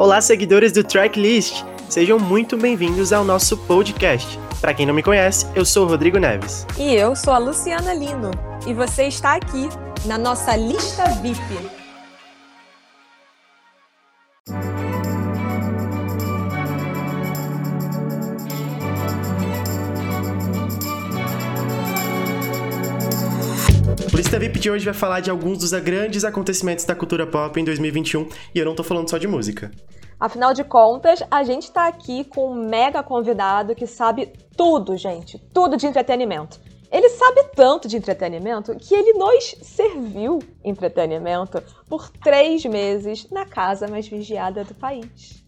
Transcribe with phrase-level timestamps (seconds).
[0.00, 1.62] Olá, seguidores do Tracklist!
[1.86, 4.40] Sejam muito bem-vindos ao nosso podcast.
[4.58, 6.66] Para quem não me conhece, eu sou o Rodrigo Neves.
[6.78, 8.30] E eu sou a Luciana Lino.
[8.66, 9.68] E você está aqui
[10.06, 11.79] na nossa lista VIP.
[24.40, 28.26] VIP de hoje vai falar de alguns dos grandes acontecimentos da cultura pop em 2021
[28.54, 29.70] e eu não tô falando só de música.
[30.18, 35.38] Afinal de contas, a gente está aqui com um mega convidado que sabe tudo, gente,
[35.52, 36.58] tudo de entretenimento.
[36.90, 43.88] Ele sabe tanto de entretenimento que ele nos serviu entretenimento por três meses na casa
[43.88, 45.39] mais vigiada do país.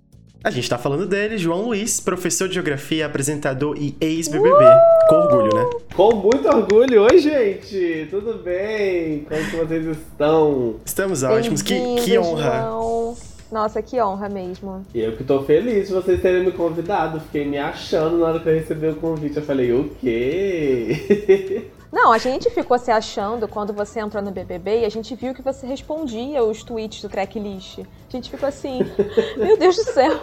[0.44, 4.48] A gente tá falando dele, João Luiz, professor de geografia, apresentador e ex-BBB.
[4.50, 5.08] Uh!
[5.08, 5.70] Com orgulho, né?
[5.94, 7.02] Com muito orgulho.
[7.02, 8.08] Oi, gente!
[8.10, 9.20] Tudo bem?
[9.20, 10.76] Como que vocês estão?
[10.84, 11.62] Estamos ótimos.
[11.62, 11.74] Que,
[12.04, 12.60] que honra.
[12.60, 13.16] João.
[13.52, 14.84] Nossa, que honra mesmo.
[14.92, 17.20] E eu que tô feliz de vocês terem me convidado.
[17.20, 19.36] Fiquei me achando na hora que eu recebi o convite.
[19.36, 21.66] Eu falei, o quê?
[21.92, 25.34] Não, a gente ficou se achando quando você entrou no BBB e a gente viu
[25.34, 27.80] que você respondia os tweets do tracklist.
[27.80, 28.80] A gente ficou assim,
[29.36, 30.16] meu Deus do céu,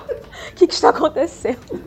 [0.49, 1.79] o que, que está acontecendo?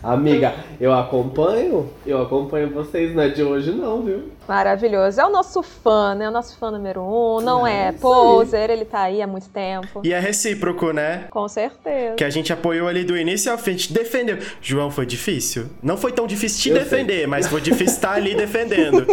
[0.00, 4.30] Amiga, eu acompanho, eu acompanho vocês, não é de hoje não, viu?
[4.48, 5.20] Maravilhoso.
[5.20, 6.28] É o nosso fã, né?
[6.28, 7.40] O nosso fã número um.
[7.40, 10.02] Não é, é poser, ele tá aí há muito tempo.
[10.04, 11.26] E é recíproco, né?
[11.30, 12.14] Com certeza.
[12.14, 14.38] Que a gente apoiou ali do início ao fim, a gente defendeu.
[14.60, 15.66] João, foi difícil?
[15.82, 17.26] Não foi tão difícil te eu defender, sei.
[17.26, 19.06] mas foi difícil estar ali defendendo.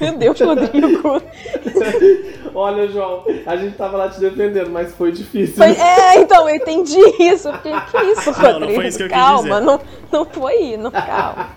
[0.00, 1.22] Meu Deus, Rodrigo.
[2.54, 5.56] Olha, João, a gente tava lá te defendendo, mas foi difícil.
[5.56, 7.50] Foi, é, então, eu entendi isso.
[7.50, 8.58] Porque, que isso, Rodrigo?
[8.58, 9.60] Não, não foi isso que eu calma, quis dizer.
[9.60, 9.80] Não,
[10.10, 11.50] não foi, não, calma.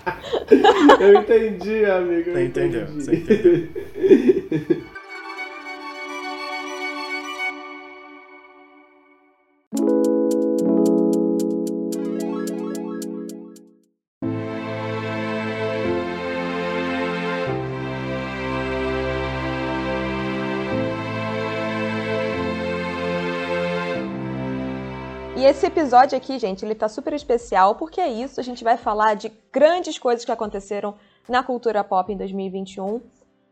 [1.00, 2.32] Eu entendi, amigo.
[2.32, 3.21] Você entendeu, você entendeu.
[25.42, 28.78] E esse episódio aqui, gente, ele tá super especial porque é isso, a gente vai
[28.78, 30.96] falar de grandes coisas que aconteceram
[31.32, 33.02] na cultura pop em 2021.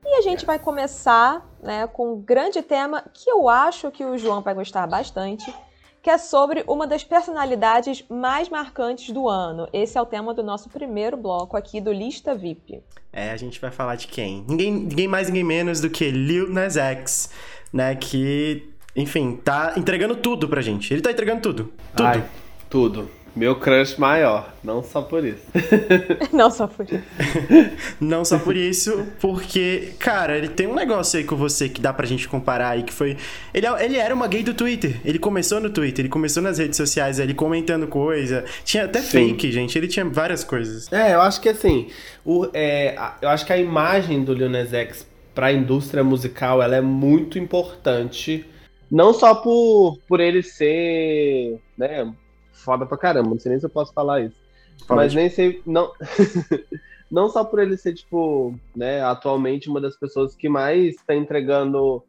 [0.05, 4.17] E a gente vai começar né, com um grande tema que eu acho que o
[4.17, 5.53] João vai gostar bastante,
[6.01, 9.67] que é sobre uma das personalidades mais marcantes do ano.
[9.73, 12.81] Esse é o tema do nosso primeiro bloco aqui do Lista VIP.
[13.11, 14.45] É, a gente vai falar de quem?
[14.47, 17.29] Ninguém, ninguém mais, ninguém menos do que Lil Nas X,
[17.73, 17.95] né?
[17.95, 20.93] Que enfim, tá entregando tudo pra gente.
[20.93, 21.73] Ele tá entregando tudo.
[21.95, 22.05] Tudo.
[22.05, 22.25] Ai,
[22.69, 23.09] tudo.
[23.39, 25.45] Meu crush maior, não só por isso.
[26.33, 27.01] não só por isso.
[27.97, 31.93] não só por isso, porque, cara, ele tem um negócio aí com você que dá
[31.93, 33.15] pra gente comparar aí, que foi...
[33.53, 36.57] Ele, é, ele era uma gay do Twitter, ele começou no Twitter, ele começou nas
[36.57, 39.29] redes sociais ele comentando coisa, tinha até Sim.
[39.29, 40.91] fake, gente, ele tinha várias coisas.
[40.91, 41.87] É, eu acho que assim,
[42.25, 46.75] o, é, eu acho que a imagem do Lil Nas X pra indústria musical, ela
[46.75, 48.45] é muito importante
[48.91, 52.05] não só por, por ele ser, né,
[52.59, 54.35] foda pra caramba, não sei nem se eu posso falar isso.
[54.87, 55.91] Fala mas nem sei, não,
[57.11, 62.03] não só por ele ser, tipo, né, atualmente uma das pessoas que mais está entregando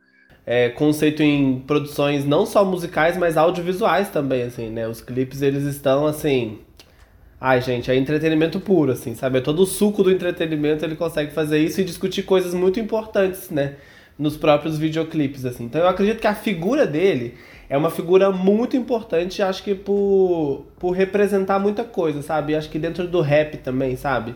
[0.46, 4.86] é, conceito em produções não só musicais, mas audiovisuais também, assim, né?
[4.88, 6.58] Os clipes, eles estão, assim...
[7.40, 9.38] Ai, gente, é entretenimento puro, assim, sabe?
[9.38, 13.48] É todo o suco do entretenimento, ele consegue fazer isso e discutir coisas muito importantes,
[13.48, 13.76] né?
[14.20, 15.64] nos próprios videoclipes, assim.
[15.64, 17.34] Então eu acredito que a figura dele
[17.70, 22.56] é uma figura muito importante, acho que por, por representar muita coisa, sabe?
[22.56, 24.34] Acho que dentro do rap também, sabe?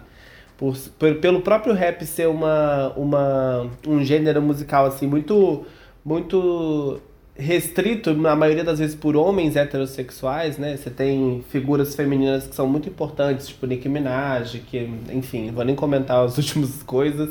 [0.57, 5.67] Por, por, pelo próprio rap ser uma, uma, um gênero musical, assim, muito,
[6.05, 7.01] muito
[7.35, 10.77] restrito, na maioria das vezes, por homens heterossexuais, né?
[10.77, 15.75] Você tem figuras femininas que são muito importantes, tipo Nicki Minaj, que, enfim, vou nem
[15.75, 17.31] comentar as últimas coisas.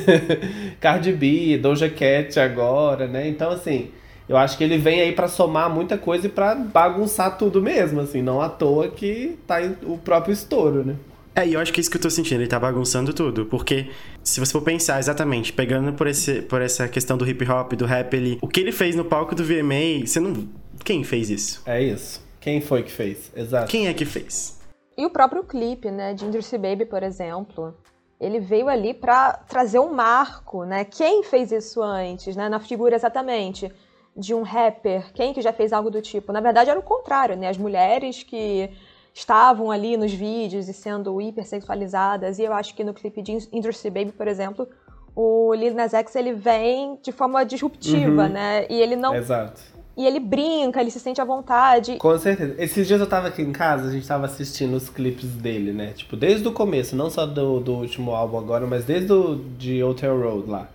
[0.78, 3.26] Cardi B, Doja Cat agora, né?
[3.26, 3.88] Então, assim,
[4.28, 8.00] eu acho que ele vem aí para somar muita coisa e para bagunçar tudo mesmo,
[8.00, 10.96] assim, não à toa que tá o próprio estouro, né?
[11.36, 13.44] É, e eu acho que é isso que eu tô sentindo, ele tá bagunçando tudo.
[13.46, 13.90] Porque,
[14.22, 17.84] se você for pensar exatamente, pegando por, esse, por essa questão do hip hop, do
[17.84, 20.48] rap ali, o que ele fez no palco do VMA, você não.
[20.84, 21.62] Quem fez isso?
[21.66, 22.24] É isso.
[22.40, 23.32] Quem foi que fez?
[23.34, 23.68] Exato.
[23.68, 24.60] Quem é que fez?
[24.96, 27.74] E o próprio clipe, né, de Industry Baby, por exemplo,
[28.20, 30.84] ele veio ali para trazer um marco, né?
[30.84, 32.48] Quem fez isso antes, né?
[32.48, 33.72] Na figura exatamente
[34.16, 36.32] de um rapper, quem que já fez algo do tipo?
[36.32, 37.48] Na verdade era o contrário, né?
[37.48, 38.70] As mulheres que
[39.12, 42.38] estavam ali nos vídeos e sendo hipersexualizadas.
[42.38, 44.68] E eu acho que no clipe de Industry Baby, por exemplo,
[45.14, 48.28] o Lil Nas X ele vem de forma disruptiva, uhum.
[48.28, 48.66] né?
[48.68, 49.62] E ele não Exato.
[49.96, 51.96] e ele brinca, ele se sente à vontade.
[51.96, 52.54] Com certeza.
[52.58, 55.92] Esses dias eu tava aqui em casa, a gente tava assistindo os clipes dele, né?
[55.94, 59.82] Tipo, desde o começo, não só do, do último álbum agora, mas desde o de
[59.82, 60.68] Hotel Road lá.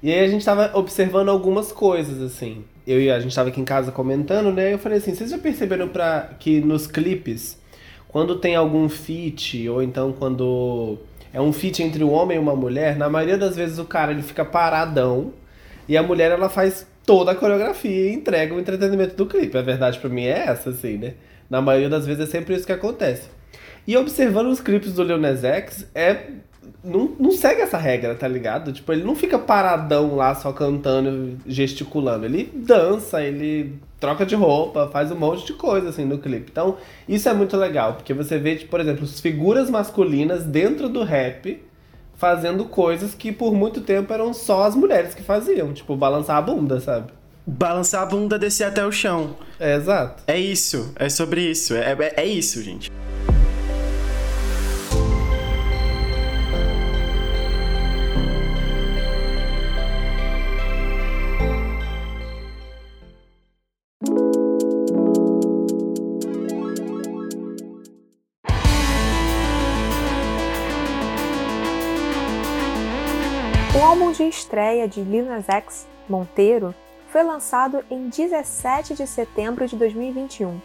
[0.00, 2.64] E aí a gente tava observando algumas coisas, assim.
[2.86, 4.72] Eu e a gente tava aqui em casa comentando, né?
[4.72, 7.58] Eu falei assim, vocês já perceberam pra, que nos clipes,
[8.08, 10.98] quando tem algum feat, ou então quando
[11.32, 14.12] é um feat entre um homem e uma mulher, na maioria das vezes o cara
[14.12, 15.32] ele fica paradão
[15.88, 19.56] e a mulher ela faz toda a coreografia e entrega o entretenimento do clipe.
[19.56, 21.14] A verdade para mim é essa, assim, né?
[21.48, 23.28] Na maioria das vezes é sempre isso que acontece.
[23.86, 26.26] E observando os clipes do Lil Nas X, é...
[26.84, 28.72] Não, não segue essa regra, tá ligado?
[28.72, 32.24] Tipo, ele não fica paradão lá só cantando, gesticulando.
[32.24, 36.50] Ele dança, ele troca de roupa, faz um monte de coisa assim no clipe.
[36.50, 36.76] Então,
[37.08, 41.04] isso é muito legal, porque você vê, tipo, por exemplo, as figuras masculinas dentro do
[41.04, 41.62] rap
[42.16, 46.42] fazendo coisas que por muito tempo eram só as mulheres que faziam, tipo, balançar a
[46.42, 47.12] bunda, sabe?
[47.44, 49.36] Balançar a bunda, descer até o chão.
[49.58, 50.22] É, exato.
[50.28, 52.92] É isso, é sobre isso, é, é, é isso, gente.
[74.12, 76.74] De estreia de Lil X, Monteiro,
[77.08, 80.60] foi lançado em 17 de setembro de 2021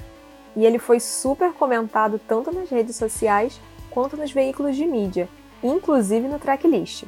[0.56, 3.60] e ele foi super comentado tanto nas redes sociais
[3.90, 5.30] quanto nos veículos de mídia,
[5.64, 7.06] inclusive no tracklist.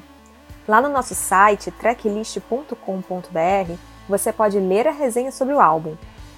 [0.68, 3.74] Lá no nosso site tracklist.com.br
[4.08, 5.96] você pode ler a resenha sobre o álbum.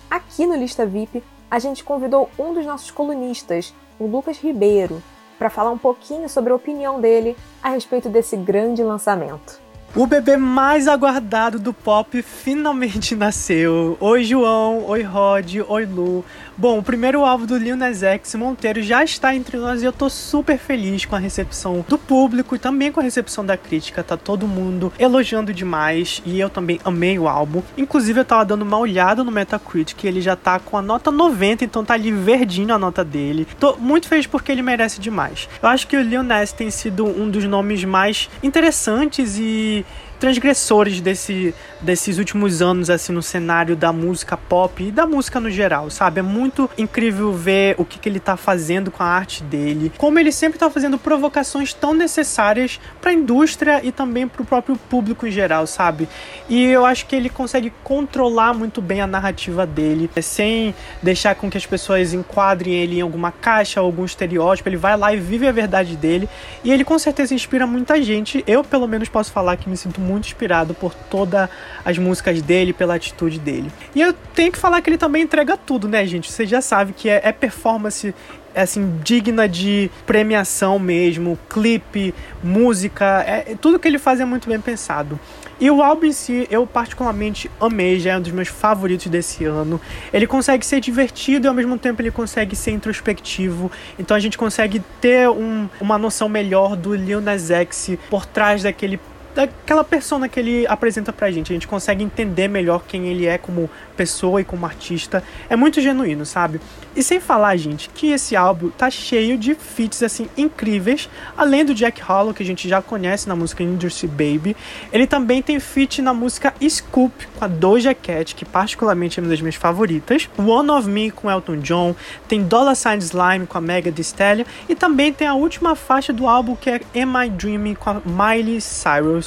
[0.10, 5.02] Aqui no Lista VIP, a gente convidou um dos nossos colunistas, o Lucas Ribeiro,
[5.38, 9.71] para falar um pouquinho sobre a opinião dele a respeito desse grande lançamento.
[9.94, 13.98] O bebê mais aguardado do pop finalmente nasceu.
[14.00, 14.86] Oi, João.
[14.86, 15.58] Oi, Rod.
[15.68, 16.24] Oi, Lu.
[16.58, 19.92] Bom, o primeiro álbum do Lil Nas X, Monteiro, já está entre nós e eu
[19.92, 24.02] tô super feliz com a recepção do público e também com a recepção da crítica.
[24.02, 27.62] Tá todo mundo elogiando demais e eu também amei o álbum.
[27.78, 31.66] Inclusive, eu tava dando uma olhada no Metacritic, ele já tá com a nota 90,
[31.66, 33.48] então tá ali verdinho a nota dele.
[33.60, 35.50] Tô muito feliz porque ele merece demais.
[35.62, 39.81] Eu acho que o Lil Nas tem sido um dos nomes mais interessantes e
[40.22, 45.50] transgressores desse, desses últimos anos assim no cenário da música pop e da música no
[45.50, 46.20] geral, sabe?
[46.20, 50.20] É muito incrível ver o que, que ele tá fazendo com a arte dele, como
[50.20, 54.78] ele sempre tá fazendo provocações tão necessárias para a indústria e também para o próprio
[54.78, 56.08] público em geral, sabe?
[56.48, 61.50] E eu acho que ele consegue controlar muito bem a narrativa dele, sem deixar com
[61.50, 64.70] que as pessoas enquadrem ele em alguma caixa algum estereótipo.
[64.70, 66.30] Ele vai lá e vive a verdade dele,
[66.64, 68.44] e ele com certeza inspira muita gente.
[68.46, 71.50] Eu, pelo menos, posso falar que me sinto muito muito inspirado por todas
[71.84, 73.72] as músicas dele, pela atitude dele.
[73.96, 76.32] E eu tenho que falar que ele também entrega tudo, né, gente?
[76.32, 78.14] Você já sabe que é, é performance
[78.56, 82.14] assim, digna de premiação mesmo, clipe,
[82.44, 85.20] música, é, tudo que ele faz é muito bem pensado.
[85.60, 89.46] E o álbum em si, eu particularmente amei, já é um dos meus favoritos desse
[89.46, 89.80] ano.
[90.12, 93.72] Ele consegue ser divertido e ao mesmo tempo ele consegue ser introspectivo.
[94.00, 98.64] Então a gente consegue ter um, uma noção melhor do Lil Nas X por trás
[98.64, 99.00] daquele
[99.34, 101.52] daquela persona que ele apresenta pra gente.
[101.52, 105.24] A gente consegue entender melhor quem ele é como pessoa e como artista.
[105.50, 106.60] É muito genuíno, sabe?
[106.96, 111.74] E sem falar, gente, que esse álbum tá cheio de feats assim incríveis, além do
[111.74, 114.56] Jack Harlow que a gente já conhece na música Industry Baby.
[114.92, 119.30] Ele também tem feat na música Scoop com a Doja Cat, que particularmente é uma
[119.30, 120.30] das minhas favoritas.
[120.38, 121.96] One of Me com Elton John,
[122.28, 126.28] tem Dollar Sign Slime com a Mega Stallion e também tem a última faixa do
[126.28, 129.21] álbum que é Am I Dreaming com a Miley Cyrus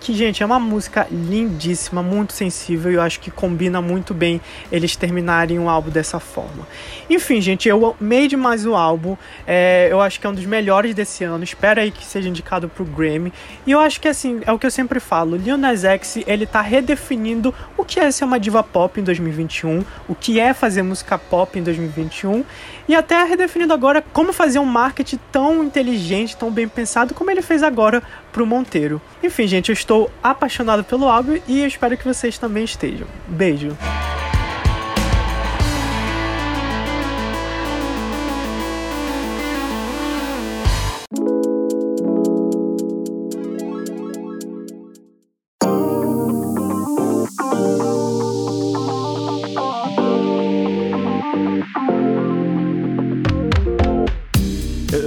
[0.00, 4.40] que, gente, é uma música lindíssima, muito sensível e eu acho que combina muito bem
[4.70, 6.66] eles terminarem um álbum dessa forma.
[7.08, 10.94] Enfim, gente, eu amei demais o álbum, é, eu acho que é um dos melhores
[10.94, 13.32] desse ano, espero aí que seja indicado pro Grammy.
[13.66, 16.46] E eu acho que, assim, é o que eu sempre falo, Lil Nas X, ele
[16.46, 20.82] tá redefinindo o que é ser uma diva pop em 2021, o que é fazer
[20.82, 22.44] música pop em 2021
[22.88, 27.42] e até redefinindo agora como fazer um marketing tão inteligente, tão bem pensado como ele
[27.42, 28.02] fez agora
[28.32, 29.00] pro Monteiro.
[29.22, 33.06] Enfim, gente, eu estou apaixonado pelo álbum e espero que vocês também estejam.
[33.26, 33.76] Beijo!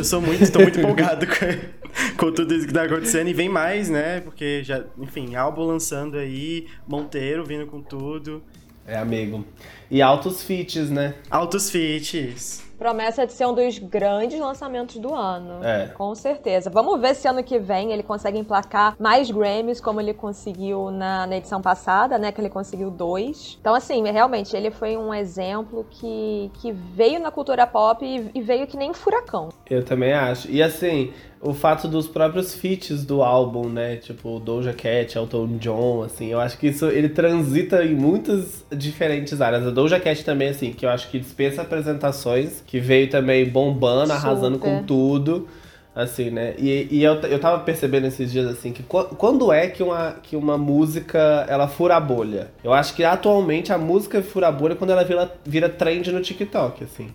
[0.03, 3.27] Sou muito, tô muito empolgado com, com, tudo isso que tá acontecendo.
[3.27, 4.21] E vem mais, né?
[4.21, 8.43] Porque já, enfim, álbum lançando aí, Monteiro vindo com tudo.
[8.85, 9.45] É, amigo.
[9.89, 11.15] E altos feats, né?
[11.29, 12.63] Altos feats.
[12.79, 15.63] Promessa de ser um dos grandes lançamentos do ano.
[15.63, 15.87] É.
[15.87, 16.69] Com certeza.
[16.69, 21.27] Vamos ver se ano que vem ele consegue emplacar mais Grammys, como ele conseguiu na,
[21.27, 22.31] na edição passada, né?
[22.31, 23.57] Que ele conseguiu dois.
[23.59, 28.41] Então, assim, realmente, ele foi um exemplo que, que veio na cultura pop e, e
[28.41, 29.49] veio que nem um furacão.
[29.69, 30.49] Eu também acho.
[30.49, 33.95] E assim, o fato dos próprios feats do álbum, né?
[33.95, 38.65] Tipo, o Doja Cat, Elton John, assim, eu acho que isso ele transita em muitas
[38.71, 39.65] diferentes áreas.
[39.65, 44.11] A Doja Cat também, assim, que eu acho que dispensa apresentações, que veio também bombando,
[44.13, 44.69] arrasando Super.
[44.79, 45.47] com tudo.
[45.95, 46.53] Assim, né?
[46.57, 50.11] E, e eu, eu tava percebendo esses dias, assim, que qu- quando é que uma,
[50.23, 52.51] que uma música, ela fura a bolha?
[52.63, 56.21] Eu acho que atualmente a música fura a bolha quando ela vira, vira trend no
[56.21, 57.09] TikTok, assim.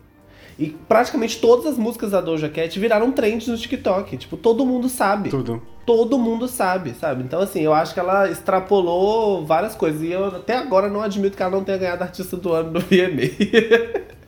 [0.58, 4.16] E praticamente todas as músicas da Doja Cat viraram trend no TikTok.
[4.16, 5.30] Tipo, todo mundo sabe.
[5.30, 5.60] Tudo.
[5.84, 7.22] Todo mundo sabe, sabe?
[7.24, 10.00] Então, assim, eu acho que ela extrapolou várias coisas.
[10.02, 12.80] E eu até agora não admito que ela não tenha ganhado artista do ano no
[12.80, 13.30] VMA.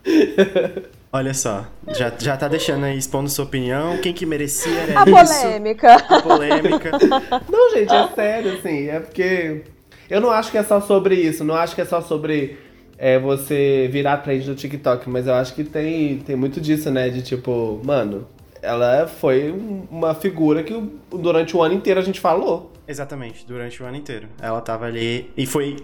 [1.12, 3.97] Olha só, já, já tá deixando aí, expondo sua opinião.
[3.99, 5.42] Quem que merecia era A isso.
[5.42, 5.95] polêmica.
[5.95, 6.90] A polêmica.
[7.49, 8.88] não, gente, é sério, assim.
[8.88, 9.62] É porque.
[10.11, 11.42] Eu não acho que é só sobre isso.
[11.42, 12.59] Não acho que é só sobre
[12.99, 15.09] é, você virar trend no TikTok.
[15.09, 17.09] Mas eu acho que tem, tem muito disso, né?
[17.09, 18.26] De tipo, mano,
[18.62, 19.55] ela foi
[19.91, 20.75] uma figura que
[21.11, 22.73] durante o ano inteiro a gente falou.
[22.87, 24.29] Exatamente, durante o ano inteiro.
[24.41, 25.76] Ela tava ali e foi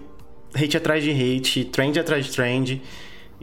[0.55, 2.81] hate atrás de hate, trend atrás de trend.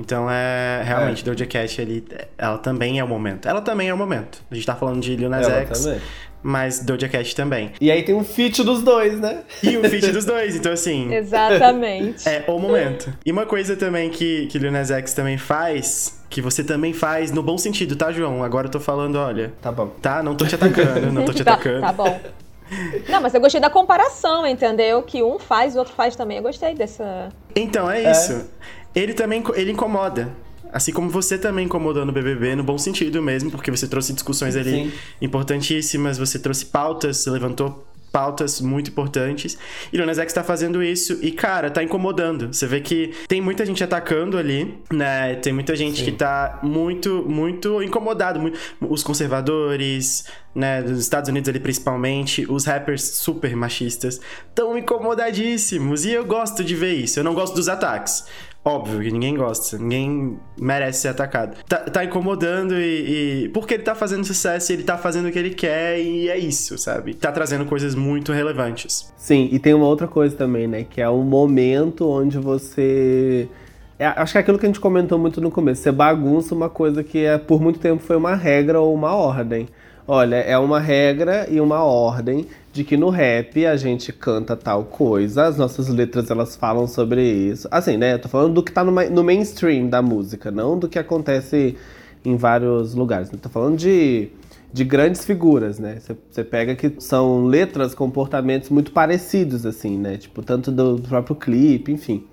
[0.00, 2.02] Então é realmente Doja Cat ali,
[2.38, 3.46] ela também é o momento.
[3.46, 4.42] Ela também é o momento.
[4.50, 6.00] A gente tá falando de Lil Nas Ela X, também.
[6.42, 7.72] mas Doja Cat também.
[7.80, 9.42] E aí tem um feat dos dois, né?
[9.62, 12.26] E o feat dos dois, então assim, Exatamente.
[12.28, 13.12] é o momento.
[13.24, 17.30] E uma coisa também que, que Lil Nas X também faz, que você também faz,
[17.30, 18.42] no bom sentido, tá, João?
[18.42, 19.88] Agora eu tô falando, olha, Tá bom.
[20.00, 20.22] tá?
[20.22, 21.80] Não tô te atacando, não tô te tá, atacando.
[21.82, 22.20] tá bom.
[23.08, 25.02] Não, mas eu gostei da comparação, entendeu?
[25.02, 26.36] Que um faz, o outro faz também.
[26.36, 27.28] Eu gostei dessa.
[27.56, 28.48] Então, é isso.
[28.94, 30.34] Ele também ele incomoda.
[30.72, 34.54] Assim como você também incomodou no BBB, no bom sentido mesmo, porque você trouxe discussões
[34.54, 34.92] ali Sim.
[35.20, 39.56] importantíssimas, você trouxe pautas, você levantou pautas muito importantes.
[39.92, 42.52] E Lil Nas X tá fazendo isso e, cara, tá incomodando.
[42.52, 45.34] Você vê que tem muita gente atacando ali, né?
[45.36, 46.04] Tem muita gente Sim.
[46.04, 48.40] que tá muito, muito incomodado.
[48.40, 48.58] Muito...
[48.80, 50.82] Os conservadores, né?
[50.82, 54.20] Dos Estados Unidos ali principalmente, os rappers super machistas,
[54.54, 56.04] tão incomodadíssimos.
[56.04, 57.18] E eu gosto de ver isso.
[57.18, 58.24] Eu não gosto dos ataques.
[58.62, 61.56] Óbvio que ninguém gosta, ninguém merece ser atacado.
[61.66, 63.48] Tá, tá incomodando e, e.
[63.48, 66.76] Porque ele tá fazendo sucesso ele tá fazendo o que ele quer e é isso,
[66.76, 67.14] sabe?
[67.14, 69.12] Tá trazendo coisas muito relevantes.
[69.16, 70.84] Sim, e tem uma outra coisa também, né?
[70.84, 73.48] Que é o momento onde você.
[73.98, 75.82] é, acho que é aquilo que a gente comentou muito no começo.
[75.82, 79.68] Você bagunça uma coisa que é, por muito tempo foi uma regra ou uma ordem.
[80.12, 84.82] Olha, é uma regra e uma ordem de que no rap a gente canta tal
[84.82, 87.68] coisa, as nossas letras elas falam sobre isso.
[87.70, 88.14] Assim, né?
[88.14, 91.76] Eu tô falando do que tá no, no mainstream da música, não do que acontece
[92.24, 93.32] em vários lugares.
[93.32, 94.30] Eu tô falando de,
[94.72, 95.98] de grandes figuras, né?
[96.28, 100.16] Você pega que são letras, comportamentos muito parecidos, assim, né?
[100.16, 102.24] Tipo, tanto do próprio clipe, enfim.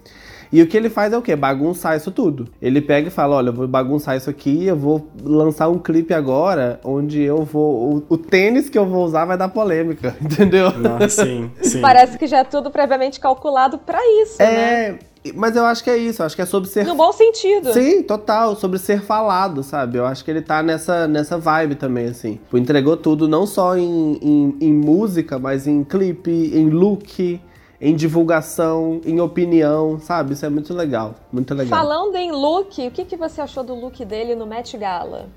[0.51, 1.35] E o que ele faz é o quê?
[1.35, 2.47] Bagunçar isso tudo.
[2.61, 6.13] Ele pega e fala: olha, eu vou bagunçar isso aqui, eu vou lançar um clipe
[6.13, 7.95] agora onde eu vou.
[7.95, 10.71] O, o tênis que eu vou usar vai dar polêmica, entendeu?
[10.77, 11.81] Nossa, sim, sim.
[11.81, 14.45] Parece que já é tudo previamente calculado pra isso, né?
[14.45, 14.99] É,
[15.35, 17.73] mas eu acho que é isso, eu acho que é sobre ser No bom sentido.
[17.73, 19.97] Sim, total, sobre ser falado, sabe?
[19.97, 22.33] Eu acho que ele tá nessa, nessa vibe também, assim.
[22.33, 27.41] Tipo, entregou tudo, não só em, em, em música, mas em clipe, em look,
[27.79, 30.33] em divulgação, em opinião, sabe?
[30.33, 31.77] Isso é muito legal, muito legal.
[31.77, 35.27] Falando em look, o que, que você achou do look dele no Met Gala?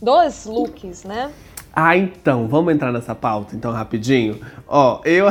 [0.00, 1.30] Dos looks, né?
[1.72, 4.40] Ah, então, vamos entrar nessa pauta, então, rapidinho.
[4.66, 5.26] Ó, eu.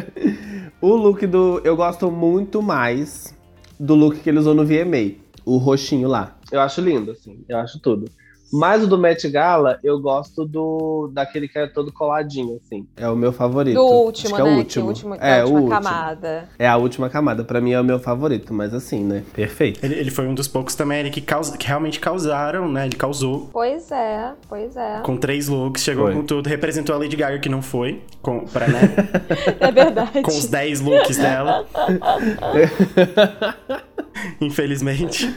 [0.80, 1.60] o look do.
[1.62, 3.36] Eu gosto muito mais
[3.78, 5.20] do look que ele usou no VMA.
[5.44, 6.36] O roxinho lá.
[6.50, 7.44] Eu acho lindo, assim.
[7.48, 8.10] Eu acho tudo.
[8.52, 12.86] Mas o do Met Gala, eu gosto do daquele que é todo coladinho, assim.
[12.96, 13.74] É o meu favorito.
[13.74, 14.50] Do último, Acho que é né?
[14.50, 14.84] o Que último.
[14.84, 15.70] o último, é, a o última último.
[15.82, 16.48] camada.
[16.58, 17.44] É a última camada.
[17.44, 19.22] Pra mim é o meu favorito, mas assim, né?
[19.32, 19.84] Perfeito.
[19.84, 22.86] Ele, ele foi um dos poucos também ali que, causa, que realmente causaram, né?
[22.86, 25.00] Ele causou Pois é, pois é.
[25.02, 26.14] com três looks, chegou Foi.
[26.14, 28.80] com tudo, representou a Lady Gaga que não foi, com, pra, né,
[29.60, 30.22] É verdade.
[30.22, 31.64] com os 10 looks dela.
[34.40, 35.34] Infelizmente.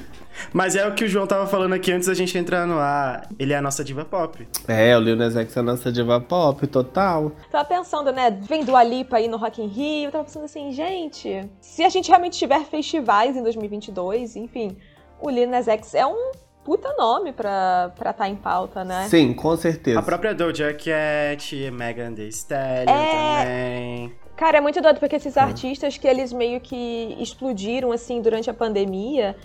[0.54, 3.28] Mas é o que o João tava falando aqui antes da gente entrar no ar.
[3.38, 4.48] Ele é a nossa diva pop.
[4.68, 7.32] É, o Lil Nas X é a nossa diva pop, total.
[7.52, 8.32] Tava pensando, né?
[8.32, 10.08] Vem do Alipa aí no Rock in Rio.
[10.08, 14.78] Eu tava pensando assim, gente, se a gente realmente tiver festivais em 2022, enfim,
[15.22, 16.32] o Lil Nas X é um
[16.64, 19.08] puta nome pra estar tá em pauta, né?
[19.08, 20.00] Sim, com certeza.
[20.00, 23.38] A própria Doja Cat, Megan Thee Stallion É.
[23.44, 24.16] também.
[24.36, 28.54] Cara, é muito doido, porque esses artistas que eles meio que explodiram, assim, durante a
[28.54, 29.36] pandemia,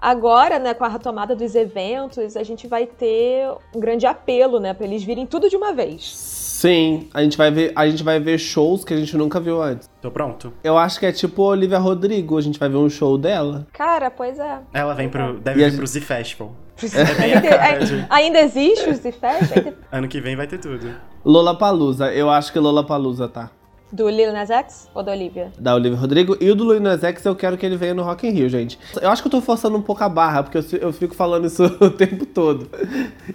[0.00, 4.72] agora, né, com a retomada dos eventos, a gente vai ter um grande apelo, né,
[4.74, 6.40] pra eles virem tudo de uma vez.
[6.60, 9.62] Sim, a gente vai ver, a gente vai ver shows que a gente nunca viu
[9.62, 9.88] antes.
[10.02, 10.52] Tô pronto.
[10.62, 13.66] Eu acho que é tipo Olivia Rodrigo, a gente vai ver um show dela.
[13.72, 14.58] Cara, pois é.
[14.74, 15.38] Ela vem pro.
[15.40, 16.52] Deve E a vir gente- pro Z Festival.
[16.82, 19.52] É Ainda, cara de- ainda existe os The Fest?
[19.56, 20.94] Ainda- Ano que vem vai ter tudo.
[21.24, 23.50] Lola Palusa, eu acho que Lola Palusa tá.
[23.92, 25.50] Do Lil Nas X ou da Olivia?
[25.58, 26.36] Da Olivia Rodrigo.
[26.40, 28.48] E o do Luiz Nas X eu quero que ele venha no Rock in Rio,
[28.48, 28.78] gente.
[29.02, 31.14] Eu acho que eu tô forçando um pouco a barra, porque eu, fi- eu fico
[31.14, 32.68] falando isso o tempo todo.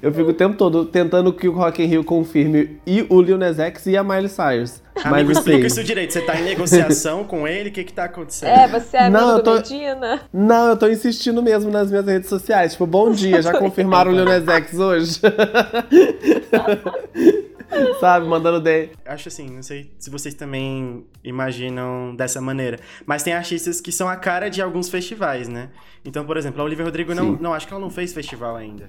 [0.02, 3.38] Eu fico o tempo todo tentando que o Rock in Rio confirme e o Lil
[3.38, 4.82] Nas X e a Miley Cyrus.
[5.04, 6.14] Amigo, Mas explica isso direito.
[6.14, 7.68] Você tá em negociação com ele?
[7.68, 8.50] O que que tá acontecendo?
[8.50, 10.22] É, você é amigo Não, eu do tô- Medina?
[10.32, 12.72] não, eu tô insistindo mesmo nas minhas redes sociais.
[12.72, 15.20] Tipo, bom dia, já confirmaram o Lil Nas X hoje?
[18.00, 18.90] Sabe, mandando D.
[19.06, 22.80] Acho assim, não sei se vocês também imaginam dessa maneira.
[23.06, 25.70] Mas tem artistas que são a cara de alguns festivais, né?
[26.04, 27.38] Então, por exemplo, a Olivia Rodrigo não, Sim.
[27.42, 28.88] não acho que ela não fez festival ainda.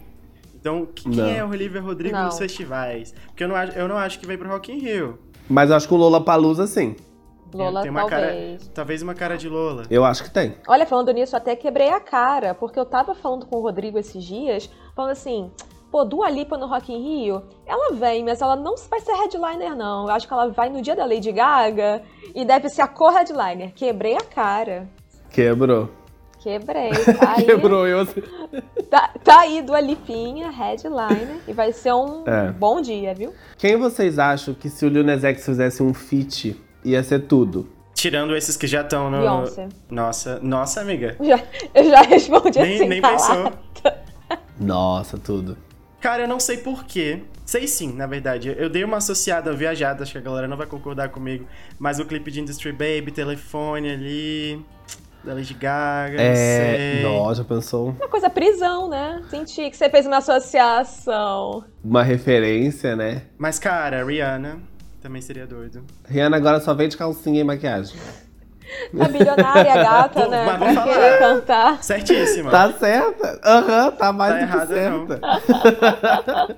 [0.54, 1.26] Então, que- quem Não.
[1.26, 2.25] é a Olivia Rodrigo Não.
[2.26, 3.14] nos festivais?
[3.26, 5.18] Porque eu não, acho, eu não acho que vem pro Rock in Rio.
[5.49, 6.97] Mas eu acho que o Lola Palusa, sim.
[7.54, 8.62] Lola, tem uma talvez.
[8.64, 9.85] cara, talvez uma cara de Lola.
[9.88, 10.56] Eu acho que tem.
[10.66, 13.97] Olha, falando nisso, eu até quebrei a cara, porque eu tava falando com o Rodrigo
[13.99, 15.50] esses dias, falando assim,
[15.90, 19.75] pô, Dua Lipa no Rock in Rio, ela vem, mas ela não vai ser headliner,
[19.76, 20.05] não.
[20.09, 22.02] Eu acho que ela vai no dia da Lady Gaga
[22.35, 23.73] e deve ser a co-headliner.
[23.75, 24.88] Quebrei a cara.
[25.31, 25.88] Quebrou.
[26.38, 26.90] Quebrei.
[27.19, 28.07] Tá aí, Quebrou eu.
[28.88, 32.52] Tá, tá aí Dua Lipinha, headliner, e vai ser um É.
[32.52, 33.33] bom dia, viu?
[33.59, 37.69] Quem vocês acham que se o Lil Nas X fizesse um feat, ia ser tudo?
[37.95, 39.19] Tirando esses que já estão no.
[39.19, 39.69] Beyoncé.
[39.90, 41.16] Nossa, nossa, amiga.
[41.19, 41.40] Já,
[41.75, 43.50] eu já respondi Nem, assim, nem calada.
[43.50, 43.93] pensou.
[44.61, 45.57] Nossa, tudo.
[46.06, 47.25] Cara, eu não sei porquê.
[47.44, 48.54] Sei sim, na verdade.
[48.56, 51.44] Eu dei uma associada viajada, acho que a galera não vai concordar comigo.
[51.80, 54.64] Mas o clipe de Industry Baby, telefone ali.
[55.25, 56.34] Da Lady Gaga, não É.
[56.92, 57.02] sei.
[57.02, 57.88] Nossa, já pensou?
[57.88, 59.20] Uma coisa prisão, né?
[59.28, 61.64] Senti que você fez uma associação.
[61.82, 63.23] Uma referência, né?
[63.36, 64.60] Mas, cara, Rihanna
[65.02, 65.82] também seria doido.
[66.08, 67.97] Rihanna agora só vende calcinha e maquiagem.
[68.99, 70.45] A bilionária gata, Pô, né?
[70.45, 71.19] mas vou falar.
[71.19, 71.83] cantar.
[71.83, 72.50] Certíssima.
[72.50, 73.41] Tá certa?
[73.45, 75.21] Aham, tá mais Tá do que certa.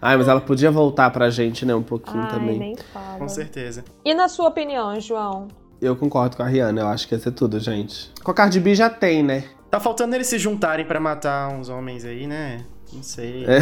[0.00, 1.74] Ai, mas ela podia voltar pra gente, né?
[1.74, 2.58] Um pouquinho Ai, também.
[2.58, 3.18] nem fala.
[3.18, 3.84] Com certeza.
[4.04, 5.48] E na sua opinião, João?
[5.80, 8.10] Eu concordo com a Rihanna, eu acho que ia ser tudo, gente.
[8.24, 9.44] Com a Cardi B já tem, né?
[9.70, 12.64] Tá faltando eles se juntarem pra matar uns homens aí, né?
[12.92, 13.44] Não sei.
[13.46, 13.58] É.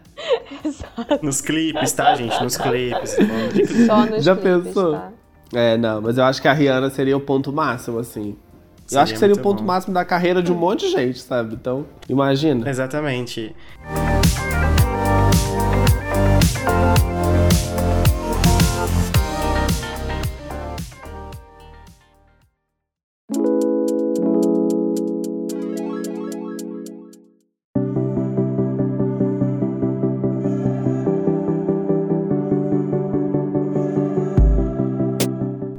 [1.20, 2.42] Nos clipes, tá, gente?
[2.42, 3.16] Nos clipes.
[3.86, 4.92] Só nos Já clipes, pensou?
[4.92, 5.12] tá?
[5.52, 8.30] É, não, mas eu acho que a Rihanna seria o ponto máximo, assim.
[8.30, 8.36] eu
[8.86, 9.66] Seria acho que seria o ponto bom.
[9.66, 11.54] máximo da carreira de um monte de gente, sabe?
[11.54, 12.68] Então, imagina.
[12.68, 13.54] Exatamente.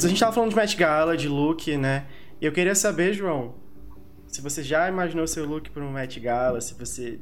[0.03, 2.05] A gente tava falando de Met Gala, de look, né?
[2.41, 3.53] E eu queria saber, João,
[4.27, 7.19] se você já imaginou seu look para um Met Gala, se você.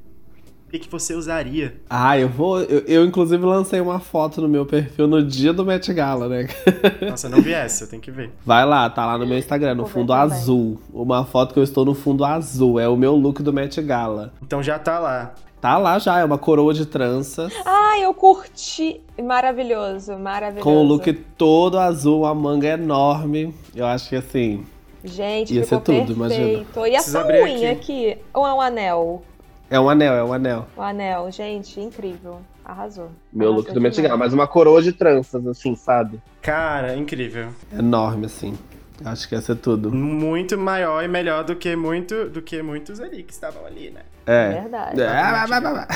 [0.68, 1.80] O que, que você usaria?
[1.88, 2.60] Ah, eu vou.
[2.62, 6.48] Eu, eu, inclusive, lancei uma foto no meu perfil no dia do Met Gala, né?
[7.08, 8.32] Nossa, eu não vi essa, eu tenho que ver.
[8.44, 10.82] Vai lá, tá lá no meu Instagram, no fundo azul.
[10.92, 12.80] Uma foto que eu estou no fundo azul.
[12.80, 14.34] É o meu look do Met Gala.
[14.42, 15.36] Então já tá lá.
[15.64, 17.54] Tá lá já, é uma coroa de tranças.
[17.66, 19.00] Ah, eu curti.
[19.18, 20.62] Maravilhoso, maravilhoso.
[20.62, 23.56] Com o look todo azul, a manga enorme.
[23.74, 24.66] Eu acho que assim.
[25.06, 26.12] Gente, Ia ficou ser tudo, perfeito.
[26.18, 26.48] imagina.
[26.50, 28.18] E Preciso essa abrir unha aqui.
[28.34, 29.24] Ou é um anel?
[29.70, 30.66] É um anel, é um anel.
[30.76, 32.42] O anel, gente, incrível.
[32.66, 33.12] Arrasou.
[33.32, 34.02] Meu Arrasou look do Met.
[34.02, 36.20] Gala, mas uma coroa de tranças, assim, sabe?
[36.42, 37.48] Cara, incrível.
[37.72, 38.54] Enorme, assim.
[39.06, 39.92] Acho que ia ser tudo.
[39.92, 44.02] Muito maior e melhor do que muito do que muitos ali que estavam ali, né?
[44.26, 44.62] É.
[44.62, 45.02] Verdade.
[45.02, 45.88] É, vai, vai.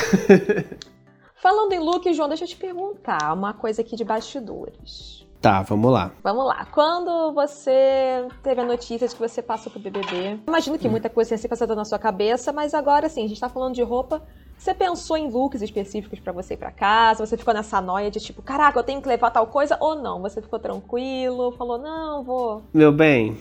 [1.40, 5.17] Falando em look, João, deixa eu te perguntar uma coisa aqui de bastidores.
[5.40, 6.10] Tá, vamos lá.
[6.22, 6.66] Vamos lá.
[6.72, 11.28] Quando você teve a notícia de que você passou pro BBB, imagino que muita coisa
[11.28, 14.20] tenha se passado na sua cabeça, mas agora, assim, a gente tá falando de roupa.
[14.58, 17.24] Você pensou em looks específicos pra você ir pra casa?
[17.24, 20.20] Você ficou nessa noia de tipo, caraca, eu tenho que levar tal coisa ou não?
[20.22, 21.52] Você ficou tranquilo?
[21.52, 22.64] Falou, não, vou.
[22.74, 23.38] Meu bem,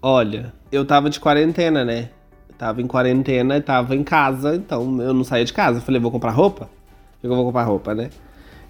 [0.00, 2.10] olha, eu tava de quarentena, né?
[2.48, 5.78] Eu tava em quarentena e tava em casa, então eu não saía de casa.
[5.78, 6.70] Eu falei, vou comprar roupa?
[7.20, 8.08] Eu vou comprar roupa, né?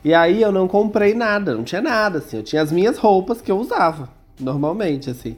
[0.04, 2.38] E aí eu não comprei nada, não tinha nada, assim.
[2.38, 4.08] Eu tinha as minhas roupas que eu usava,
[4.38, 5.36] normalmente, assim.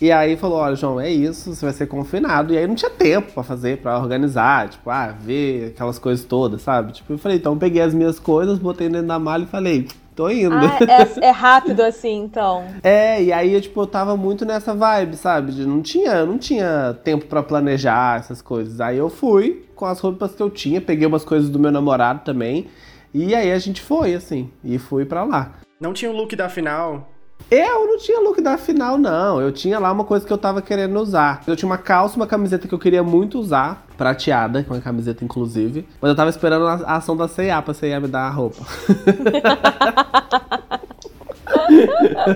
[0.00, 2.52] E aí falou, olha, João, é isso, você vai ser confinado.
[2.52, 6.62] E aí não tinha tempo pra fazer, pra organizar, tipo, ah, ver aquelas coisas todas,
[6.62, 6.92] sabe?
[6.92, 9.86] Tipo, eu falei, então eu peguei as minhas coisas, botei dentro da mala e falei,
[10.16, 10.56] tô indo.
[10.56, 10.78] Ah,
[11.20, 12.64] é, é rápido assim, então.
[12.82, 15.52] É, e aí eu, tipo, eu tava muito nessa vibe, sabe?
[15.52, 18.80] De não tinha, eu não tinha tempo pra planejar essas coisas.
[18.80, 22.22] Aí eu fui com as roupas que eu tinha, peguei umas coisas do meu namorado
[22.24, 22.66] também.
[23.14, 25.52] E aí a gente foi, assim, e fui pra lá.
[25.80, 27.08] Não tinha o look da final.
[27.50, 29.40] Eu não tinha look da final, não.
[29.40, 31.42] Eu tinha lá uma coisa que eu tava querendo usar.
[31.46, 35.24] Eu tinha uma calça, uma camiseta que eu queria muito usar, prateada, com a camiseta
[35.24, 35.86] inclusive.
[36.00, 38.64] Mas eu tava esperando a ação da C&A pra C&A me dar a roupa.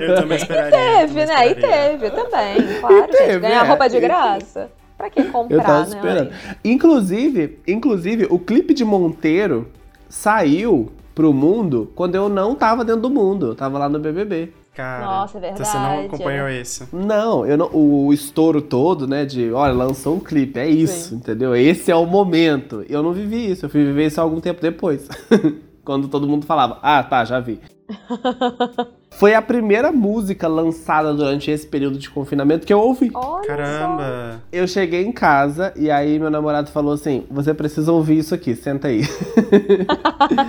[0.01, 0.71] Eu também esperaria.
[1.07, 1.47] Teve, eu também né?
[1.47, 1.99] E esperaria.
[1.99, 3.07] teve também, claro.
[3.09, 3.69] teve, gente, ganhar é.
[3.69, 4.71] roupa de E- graça.
[4.97, 5.87] Pra que comprar, Eu tava né?
[5.89, 6.31] esperando.
[6.65, 9.69] Inclusive, inclusive, o clipe de Monteiro
[10.09, 13.49] saiu pro mundo quando eu não tava dentro do mundo.
[13.49, 14.53] Eu tava lá no BBB.
[14.77, 16.61] Cara, Nossa, é então você não verdade, acompanhou é.
[16.61, 16.87] isso.
[16.93, 21.11] Não, eu não, o, o estouro todo, né, de, olha, lançou um clipe, é isso,
[21.11, 21.17] Sim.
[21.17, 21.57] entendeu?
[21.57, 22.85] Esse é o momento.
[22.87, 25.09] Eu não vivi isso, eu fui viver isso algum tempo depois.
[25.83, 27.59] Quando todo mundo falava, ah, tá, já vi.
[29.13, 33.11] Foi a primeira música lançada durante esse período de confinamento que eu ouvi.
[33.15, 34.43] Olha Caramba.
[34.53, 38.55] Eu cheguei em casa e aí meu namorado falou assim: você precisa ouvir isso aqui,
[38.55, 39.05] senta aí.
[39.05, 39.17] só.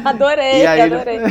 [0.09, 1.19] Adorei, E aí adorei.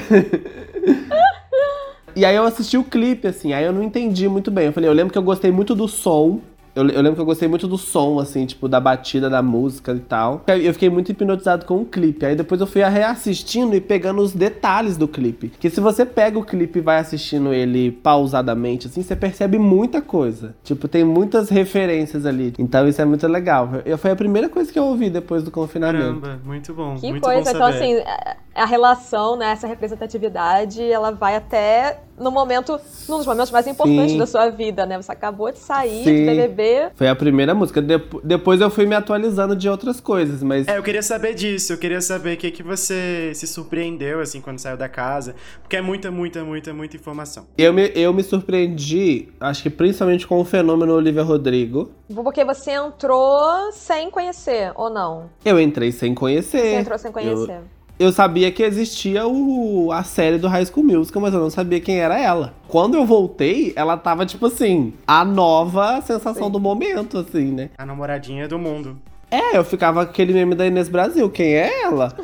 [2.17, 4.67] E aí eu assisti o clipe, assim, aí eu não entendi muito bem.
[4.69, 6.41] Eu falei, eu lembro que eu gostei muito do som.
[6.77, 9.93] Eu, eu lembro que eu gostei muito do som, assim, tipo, da batida da música
[9.93, 10.43] e tal.
[10.47, 12.27] Eu fiquei muito hipnotizado com o clipe.
[12.27, 15.49] Aí depois eu fui reassistindo e pegando os detalhes do clipe.
[15.59, 20.03] Que se você pega o clipe e vai assistindo ele pausadamente, assim, você percebe muita
[20.03, 20.55] coisa.
[20.63, 22.53] Tipo, tem muitas referências ali.
[22.59, 23.71] Então isso é muito legal.
[23.87, 26.21] Eu, foi a primeira coisa que eu ouvi depois do confinamento.
[26.21, 26.97] Caramba, muito bom.
[26.97, 27.51] Que muito coisa.
[27.53, 33.19] bom Então, assim, a- a relação, né, essa representatividade, ela vai até no momento, num
[33.19, 34.19] dos momentos mais importantes Sim.
[34.19, 34.97] da sua vida, né?
[35.01, 36.25] Você acabou de sair Sim.
[36.27, 36.91] do BBB.
[36.95, 37.81] Foi a primeira música.
[37.83, 41.73] Depo- depois eu fui me atualizando de outras coisas, mas É, eu queria saber disso.
[41.73, 45.35] Eu queria saber o que, que você se surpreendeu, assim, quando saiu da casa.
[45.63, 47.47] Porque é muita, muita, muita, muita informação.
[47.59, 51.91] Eu me, eu me surpreendi, acho que principalmente com o fenômeno Olivia Rodrigo.
[52.13, 55.29] Porque você entrou sem conhecer, ou não?
[55.45, 56.59] Eu entrei sem conhecer.
[56.59, 57.53] Você entrou sem conhecer.
[57.53, 57.76] Eu
[58.13, 61.99] sabia que existia o, a série do High School Musical, mas eu não sabia quem
[61.99, 62.53] era ela.
[62.69, 66.53] Quando eu voltei, ela tava, tipo assim, a nova sensação Sim.
[66.53, 67.71] do momento, assim, né?
[67.79, 68.99] A namoradinha do mundo.
[69.31, 72.15] É, eu ficava com aquele meme da Inês Brasil, quem é ela?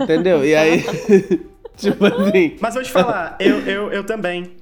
[0.00, 0.44] Entendeu?
[0.44, 0.84] E aí,
[1.76, 2.56] tipo assim...
[2.60, 4.52] Mas vou te falar, eu, eu, eu também.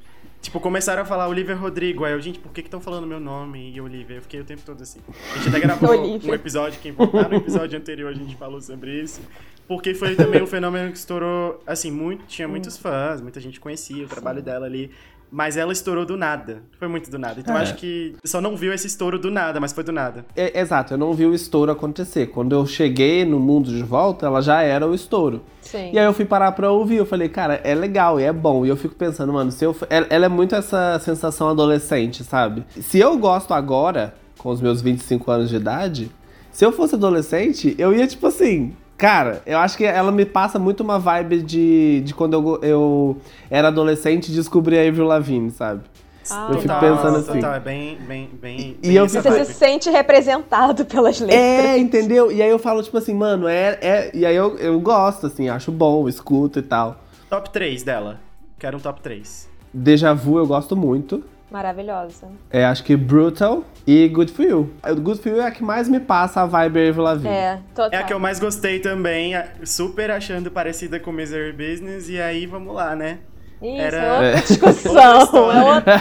[0.45, 2.05] Tipo, começaram a falar Olivia Rodrigo.
[2.05, 4.17] Aí eu, gente, por que estão falando meu nome e Olivia?
[4.17, 5.01] Eu fiquei o tempo todo assim.
[5.33, 5.91] A gente até gravou
[6.23, 9.23] um episódio, quem voltar no episódio anterior a gente falou sobre isso.
[9.67, 14.05] Porque foi também um fenômeno que estourou, assim, muito, tinha muitos fãs, muita gente conhecia
[14.05, 14.91] o trabalho dela ali.
[15.31, 16.63] Mas ela estourou do nada.
[16.79, 17.41] Foi muito do nada.
[17.41, 17.63] Então É.
[17.63, 20.25] acho que só não viu esse estouro do nada, mas foi do nada.
[20.37, 22.27] É, exato, eu não vi o estouro acontecer.
[22.29, 25.43] Quando eu cheguei no mundo de volta, ela já era o estouro.
[25.61, 25.91] Sim.
[25.93, 28.65] E aí eu fui parar pra ouvir, eu falei, cara, é legal e é bom.
[28.65, 29.75] E eu fico pensando, mano, se eu.
[29.91, 32.65] ela é muito essa sensação adolescente, sabe?
[32.81, 36.11] Se eu gosto agora, com os meus 25 anos de idade,
[36.53, 38.73] se eu fosse adolescente, eu ia, tipo assim.
[38.97, 43.17] Cara, eu acho que ela me passa muito uma vibe de, de quando eu, eu
[43.51, 45.83] era adolescente e descobri a Avril Lavigne, sabe?
[46.31, 46.81] Ah, eu fico tá.
[46.81, 47.33] pensando assim.
[47.35, 48.77] Total, é bem, bem, bem.
[48.83, 51.39] E bem eu Você se sente representado pelas letras.
[51.39, 52.33] É, entendeu?
[52.33, 53.79] E aí eu falo, tipo assim, mano, é.
[53.81, 54.11] é...
[54.15, 57.01] E aí eu, eu gosto, assim, acho bom, escuto e tal.
[57.29, 58.21] Top 3 dela.
[58.59, 59.51] Quero um top 3.
[59.73, 61.23] Deja Vu eu gosto muito.
[61.55, 62.27] Maravilhosa.
[62.51, 64.71] É, acho que Brutal e Good For You.
[64.91, 67.29] O Good For You é a que mais me passa a vibe Avril Lavigne.
[67.33, 67.91] É, total.
[67.93, 72.21] É a que eu mais gostei também, a- super achando parecida com Misery Business, e
[72.21, 73.19] aí vamos lá, né?
[73.63, 74.41] Isso, Era- é outra É.
[74.41, 75.45] discussão.
[75.45, 76.01] Outra é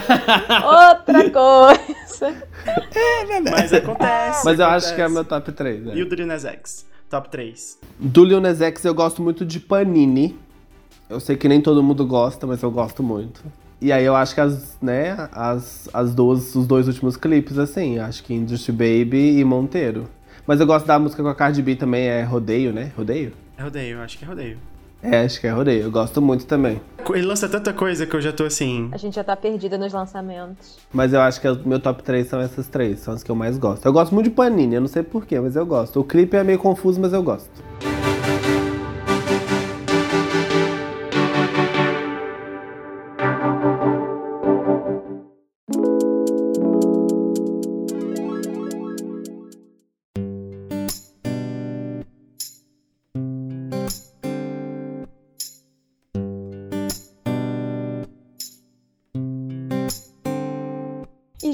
[0.66, 2.36] outra, outra coisa.
[3.52, 4.46] Mas acontece.
[4.46, 4.86] Mas eu acontece.
[4.88, 5.86] acho que é meu top 3.
[5.94, 6.84] E o do Lil Nas X?
[7.12, 7.78] Top 3.
[8.00, 10.36] Do Lil Nas X eu gosto muito de Panini.
[11.08, 13.44] Eu sei que nem todo mundo gosta, mas eu gosto muito.
[13.84, 18.00] E aí eu acho que as, né, as, as duas, os dois últimos clipes, assim,
[18.00, 20.08] acho que Industry Baby e Monteiro.
[20.48, 22.94] Mas eu gosto da música com a Cardi B também, é Rodeio, né?
[22.96, 23.34] Rodeio?
[23.58, 24.58] É rodeio, acho que é rodeio.
[25.02, 25.84] É, acho que é Rodeio.
[25.84, 26.80] Eu gosto muito também.
[27.14, 28.90] Ele lança tanta coisa que eu já tô assim.
[28.94, 30.78] A gente já tá perdida nos lançamentos.
[30.94, 33.36] Mas eu acho que o meu top 3 são essas três, são as que eu
[33.36, 33.86] mais gosto.
[33.86, 36.00] Eu gosto muito de Panini, eu não sei porquê, mas eu gosto.
[36.00, 37.52] O clipe é meio confuso, mas eu gosto.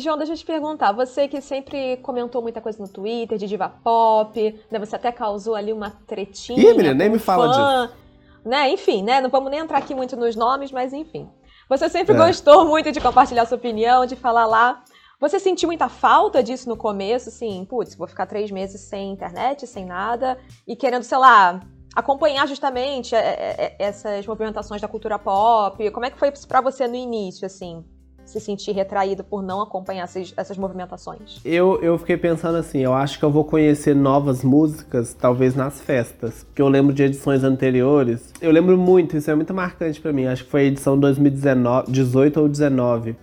[0.10, 3.70] João, deixa eu te perguntar, você que sempre comentou muita coisa no Twitter de diva
[3.70, 4.80] pop, né?
[4.80, 6.60] Você até causou ali uma tretinha.
[6.60, 7.96] Ih, menina, nem me fala fã, disso.
[8.44, 8.72] Né?
[8.72, 9.22] Enfim, né?
[9.22, 11.30] Não vamos nem entrar aqui muito nos nomes, mas enfim.
[11.70, 12.18] Você sempre É.
[12.18, 14.84] gostou muito de compartilhar sua opinião, de falar lá.
[15.20, 19.68] Você sentiu muita falta disso no começo, assim, putz, vou ficar três meses sem internet,
[19.68, 21.60] sem nada, e querendo, sei lá,
[21.96, 25.92] acompanhar justamente é, é, é, essas movimentações da cultura pop.
[25.92, 27.86] Como é que foi pra você no início, assim,
[28.30, 31.40] se sentir retraído por não acompanhar essas, essas movimentações?
[31.44, 35.82] Eu, eu fiquei pensando assim, eu acho que eu vou conhecer novas músicas, talvez nas
[35.82, 36.44] festas.
[36.44, 38.32] Porque eu lembro de edições anteriores.
[38.40, 40.26] Eu lembro muito, isso é muito marcante pra mim.
[40.26, 43.16] Acho que foi a edição 2019, 18 ou 19.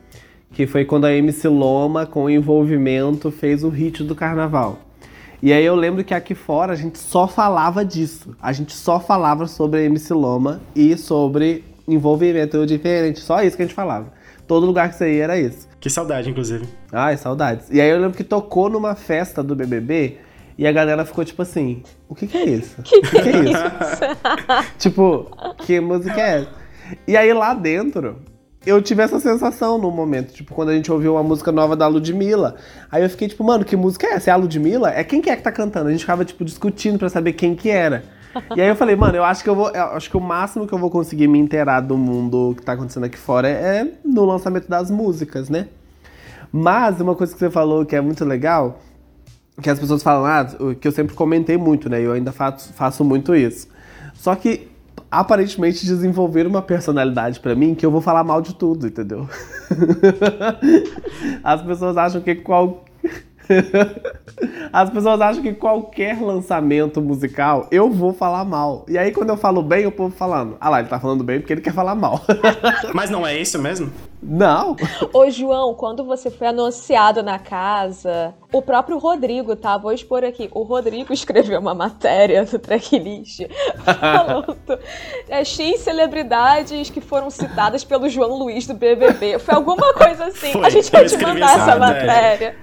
[0.52, 4.78] Que foi quando a MC Loma, com o envolvimento, fez o hit do carnaval.
[5.40, 8.34] E aí eu lembro que aqui fora a gente só falava disso.
[8.42, 13.20] A gente só falava sobre a MC Loma e sobre envolvimento diferente.
[13.20, 14.16] Só isso que a gente falava.
[14.46, 15.68] Todo lugar que você ia era isso.
[15.80, 16.66] Que saudade, inclusive.
[16.92, 17.68] Ai, saudades.
[17.70, 20.18] E aí eu lembro que tocou numa festa do BBB
[20.58, 22.82] e a galera ficou tipo assim: o que que é isso?
[22.82, 24.76] Que que é isso?
[24.78, 26.50] tipo, que música é essa?
[27.06, 28.18] E aí lá dentro,
[28.64, 31.86] eu tive essa sensação no momento, tipo, quando a gente ouviu uma música nova da
[31.86, 32.56] Ludmilla.
[32.90, 34.30] Aí eu fiquei tipo, mano, que música é essa?
[34.30, 34.90] É a Ludmilla?
[34.90, 35.88] É quem que é que tá cantando?
[35.88, 38.04] A gente ficava, tipo, discutindo pra saber quem que era.
[38.54, 39.70] E aí eu falei, mano, eu acho que eu vou.
[39.70, 42.72] eu acho que o máximo que eu vou conseguir me inteirar do mundo que tá
[42.72, 45.68] acontecendo aqui fora é, no lançamento das músicas, né?
[46.52, 48.80] Mas uma coisa que você falou que é muito legal,
[49.60, 50.46] que as pessoas falam, ah,
[50.80, 52.00] que eu sempre comentei muito, né?
[52.00, 53.68] Eu ainda faço, faço muito isso.
[54.14, 54.68] Só que
[55.10, 59.28] aparentemente desenvolver uma personalidade pra mim que eu vou falar mal de tudo, entendeu?
[61.42, 62.84] As pessoas acham que qual
[64.76, 68.84] As pessoas acham que qualquer lançamento musical eu vou falar mal.
[68.86, 71.40] E aí quando eu falo bem, o povo falando, ah lá, ele tá falando bem
[71.40, 72.20] porque ele quer falar mal.
[72.92, 73.90] Mas não é isso mesmo?
[74.22, 74.76] Não.
[75.14, 79.78] Ô, João, quando você foi anunciado na casa, o próprio Rodrigo, tá?
[79.78, 80.50] Vou expor aqui.
[80.52, 83.46] O Rodrigo escreveu uma matéria no tracklist
[83.82, 84.58] falando
[85.30, 89.38] é, X celebridades que foram citadas pelo João Luiz do BBB.
[89.38, 90.52] Foi alguma coisa assim.
[90.52, 92.10] Foi, a gente vai te mandar essa essa matéria.
[92.10, 92.56] matéria.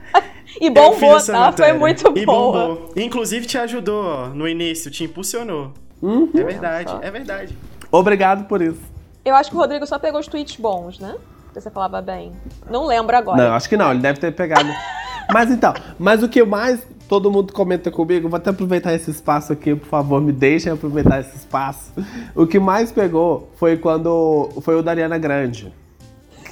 [0.59, 1.39] E bombou, essa tá?
[1.39, 1.71] matéria.
[1.71, 2.67] Foi muito E boa.
[2.67, 2.91] bombou.
[2.95, 5.71] Inclusive te ajudou no início, te impulsionou.
[6.01, 6.29] Uhum.
[6.35, 7.57] É verdade, é verdade.
[7.91, 8.81] Obrigado por isso.
[9.23, 11.15] Eu acho que o Rodrigo só pegou os tweets bons, né?
[11.53, 12.31] Que Você falava bem.
[12.69, 13.41] Não lembro agora.
[13.41, 14.67] Não, acho que não, ele deve ter pegado.
[15.31, 19.53] mas então, mas o que mais todo mundo comenta comigo, vou até aproveitar esse espaço
[19.53, 21.93] aqui, por favor, me deixem aproveitar esse espaço.
[22.35, 25.71] O que mais pegou foi quando foi o da Ariana Grande.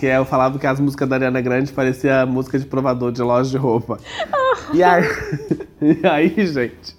[0.01, 3.21] Que é, eu falava que as músicas da Ariana Grande parecia música de provador de
[3.21, 3.99] loja de roupa.
[4.73, 5.03] E aí,
[5.79, 6.95] e aí, gente,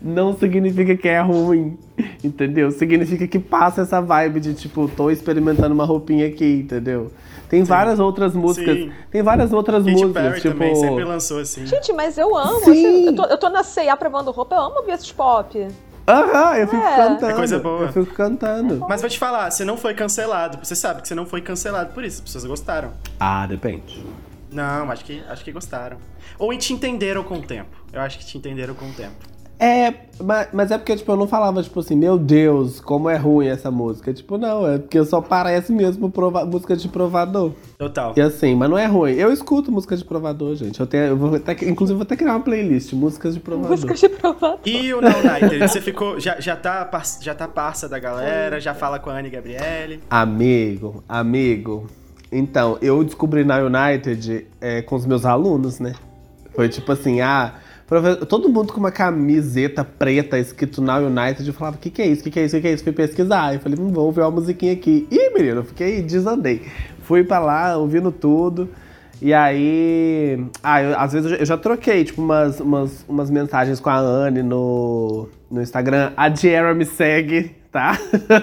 [0.00, 1.76] não significa que é ruim,
[2.22, 2.70] entendeu?
[2.70, 7.10] Significa que passa essa vibe de tipo, tô experimentando uma roupinha aqui, entendeu?
[7.48, 8.92] Tem várias outras músicas, Sim.
[9.10, 11.66] tem várias outras Katy músicas, Perry tipo, também sempre lançou assim.
[11.66, 12.60] Gente, mas eu amo.
[12.60, 12.70] Sim.
[12.70, 15.66] assim, eu, tô, eu tô na C&A provando roupa, eu amo ouvir esses pop.
[16.08, 16.96] Aham, eu fico É.
[16.96, 17.32] cantando.
[17.32, 17.84] É coisa boa.
[17.86, 18.84] Eu fico cantando.
[18.88, 20.58] Mas vou te falar, você não foi cancelado.
[20.62, 22.16] Você sabe que você não foi cancelado por isso.
[22.18, 22.92] As pessoas gostaram.
[23.18, 24.04] Ah, depende.
[24.50, 25.96] Não, acho que, acho que gostaram.
[26.38, 27.70] Ou te entenderam com o tempo.
[27.92, 29.31] Eu acho que te entenderam com o tempo.
[29.64, 33.16] É, mas, mas é porque, tipo, eu não falava, tipo assim, meu Deus, como é
[33.16, 34.12] ruim essa música.
[34.12, 37.52] Tipo, não, é porque só parece mesmo prova- música de provador.
[37.78, 38.12] Total.
[38.16, 39.12] E assim, mas não é ruim.
[39.12, 40.80] Eu escuto música de provador, gente.
[40.80, 43.70] Eu tenho, eu vou até, inclusive, vou até criar uma playlist, músicas de provador.
[43.70, 44.58] Música de provador.
[44.66, 46.18] E o Now Nighter, você ficou.
[46.18, 50.00] Já, já, tá, já tá parça da galera, já fala com a Anne Gabriele.
[50.10, 51.86] Amigo, amigo.
[52.32, 55.92] Então, eu descobri na United é, com os meus alunos, né?
[56.54, 57.54] Foi tipo assim, ah,
[58.28, 62.06] todo mundo com uma camiseta preta escrito na United, eu falava, o que que é
[62.06, 62.84] isso, o que que é isso, o que que é isso?
[62.84, 65.06] Fui pesquisar, eu falei, hum, vou ouvir uma musiquinha aqui.
[65.10, 66.62] Ih, menino, eu fiquei, desandei.
[67.02, 68.68] Fui pra lá, ouvindo tudo.
[69.20, 73.88] E aí, ah, eu- às vezes eu já, troquei, tipo, umas, umas, umas mensagens com
[73.90, 76.12] a Anne no, no Instagram.
[76.16, 77.96] A Diera me segue, tá?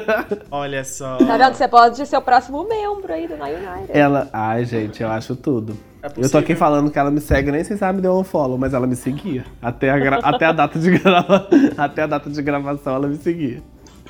[0.49, 1.17] Olha só.
[1.17, 1.55] Tá vendo?
[1.55, 3.89] Você pode ser o próximo membro aí do Na United.
[3.89, 4.29] Ela.
[4.31, 5.75] Ai, gente, eu acho tudo.
[6.01, 8.17] É eu tô aqui falando que ela me segue, nem sei se ela me deu
[8.17, 9.45] um follow, mas ela me seguia.
[9.61, 11.47] Até a, gra- até a data de grava...
[11.77, 13.61] até a data de gravação ela me seguia.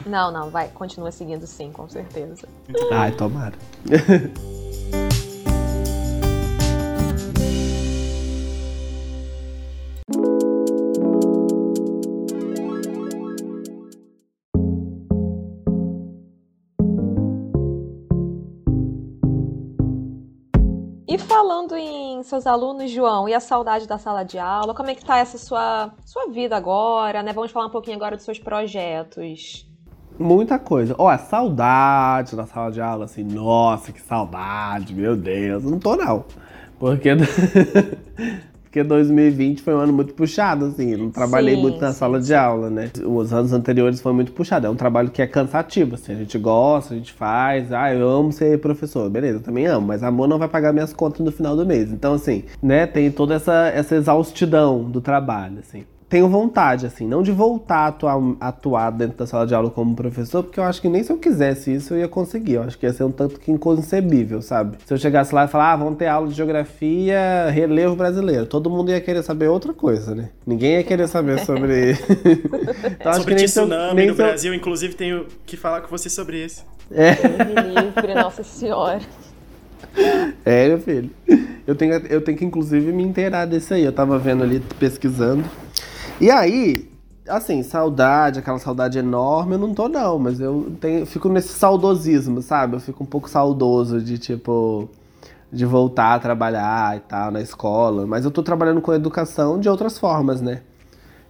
[0.05, 0.67] Não, não, vai.
[0.69, 2.47] Continua seguindo sim, com certeza.
[2.91, 3.53] Ai, tomara.
[21.29, 25.05] falando em seus alunos, João, e a saudade da sala de aula, como é que
[25.05, 27.31] tá essa sua, sua vida agora, né?
[27.31, 29.69] Vamos falar um pouquinho agora dos seus projetos.
[30.17, 30.95] Muita coisa.
[30.97, 35.63] Ó, a saudade da sala de aula, assim, nossa, que saudade, meu Deus.
[35.63, 36.25] Não tô, não.
[36.79, 37.09] Porque
[38.69, 40.91] Porque 2020 foi um ano muito puxado, assim.
[40.91, 42.27] Eu não trabalhei sim, muito na sim, sala sim.
[42.27, 42.91] de aula, né?
[43.03, 44.67] Os anos anteriores foi muito puxado.
[44.67, 46.13] É um trabalho que é cansativo, assim.
[46.13, 47.73] A gente gosta, a gente faz.
[47.73, 49.09] Ah, eu amo ser professor.
[49.09, 49.87] Beleza, eu também amo.
[49.87, 51.91] Mas amor não vai pagar minhas contas no final do mês.
[51.91, 52.85] Então, assim, né?
[52.85, 57.87] Tem toda essa, essa exaustidão do trabalho, assim tenho vontade, assim, não de voltar a
[57.87, 61.11] atuar, atuar, dentro da sala de aula como professor, porque eu acho que nem se
[61.11, 62.53] eu quisesse isso eu ia conseguir.
[62.53, 64.77] Eu acho que ia ser um tanto que inconcebível, sabe?
[64.85, 68.71] Se eu chegasse lá e falar, ah, vamos ter aula de geografia, relevo brasileiro, todo
[68.71, 70.29] mundo ia querer saber outra coisa, né?
[70.47, 71.91] Ninguém ia querer saber sobre.
[72.99, 76.65] então, sobre que tsunami nem no Brasil, inclusive, tenho que falar com você sobre isso.
[76.91, 77.11] É.
[77.11, 78.99] Livre, Nossa Senhora.
[80.43, 81.09] É, meu filho.
[81.67, 83.83] Eu tenho, eu tenho que, inclusive, me inteirar desse aí.
[83.83, 85.43] Eu tava vendo ali, pesquisando.
[86.21, 86.91] E aí,
[87.27, 92.41] assim, saudade, aquela saudade enorme, eu não tô não, mas eu tenho, fico nesse saudosismo,
[92.41, 92.75] sabe?
[92.75, 94.89] Eu fico um pouco saudoso de tipo
[95.51, 99.69] de voltar a trabalhar e tal na escola, mas eu tô trabalhando com educação de
[99.69, 100.61] outras formas, né?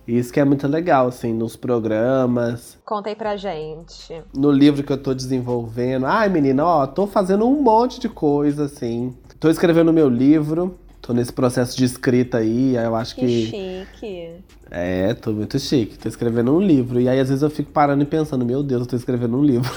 [0.08, 2.80] Isso que é muito legal, assim, nos programas.
[2.84, 4.24] Conta aí pra gente.
[4.36, 6.08] No livro que eu tô desenvolvendo.
[6.08, 9.16] Ai, menina, ó, tô fazendo um monte de coisa, assim.
[9.40, 13.22] Tô escrevendo meu livro, tô nesse processo de escrita aí, eu acho que.
[13.22, 14.44] Que chique.
[14.72, 15.98] É, tô muito chique.
[15.98, 17.00] Tô escrevendo um livro.
[17.00, 19.44] E aí, às vezes, eu fico parando e pensando, meu Deus, eu tô escrevendo um
[19.44, 19.70] livro.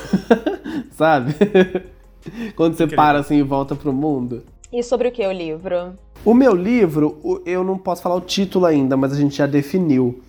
[0.92, 1.34] Sabe?
[2.54, 4.42] Quando você para assim e volta pro mundo.
[4.72, 5.94] E sobre o que o livro?
[6.24, 10.20] O meu livro, eu não posso falar o título ainda, mas a gente já definiu.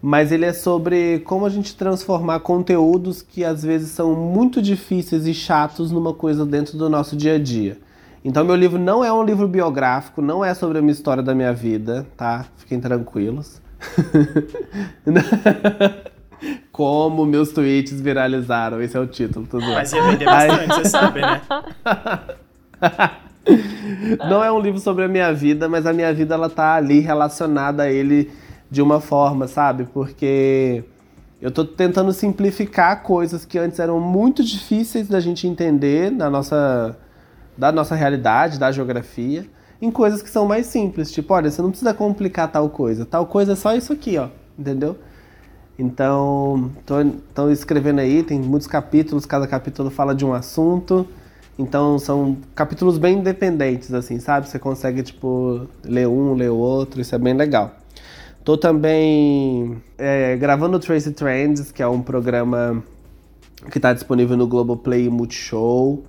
[0.00, 5.26] Mas ele é sobre como a gente transformar conteúdos que às vezes são muito difíceis
[5.26, 7.78] e chatos numa coisa dentro do nosso dia a dia.
[8.24, 11.34] Então, meu livro não é um livro biográfico, não é sobre a minha história da
[11.34, 12.46] minha vida, tá?
[12.56, 13.60] Fiquem tranquilos.
[16.72, 19.46] Como meus tweets viralizaram, esse é o título.
[19.46, 21.40] Tudo Mas ia vender bastante, você sabe, né?
[24.28, 27.00] Não é um livro sobre a minha vida, mas a minha vida ela tá ali
[27.00, 28.30] relacionada a ele
[28.70, 29.84] de uma forma, sabe?
[29.92, 30.82] Porque
[31.40, 36.96] eu tô tentando simplificar coisas que antes eram muito difíceis da gente entender na nossa
[37.56, 39.46] da nossa realidade, da geografia
[39.82, 41.10] em coisas que são mais simples.
[41.10, 43.04] Tipo, olha, você não precisa complicar tal coisa.
[43.04, 44.28] Tal coisa é só isso aqui, ó.
[44.56, 44.96] Entendeu?
[45.76, 46.70] Então,
[47.34, 51.04] tô escrevendo aí, tem muitos capítulos, cada capítulo fala de um assunto.
[51.58, 54.48] Então, são capítulos bem independentes, assim, sabe?
[54.48, 57.72] Você consegue, tipo, ler um, ler o outro, isso é bem legal.
[58.44, 62.82] Tô também é, gravando o Tracy Trends, que é um programa
[63.70, 66.04] que está disponível no Globoplay Multishow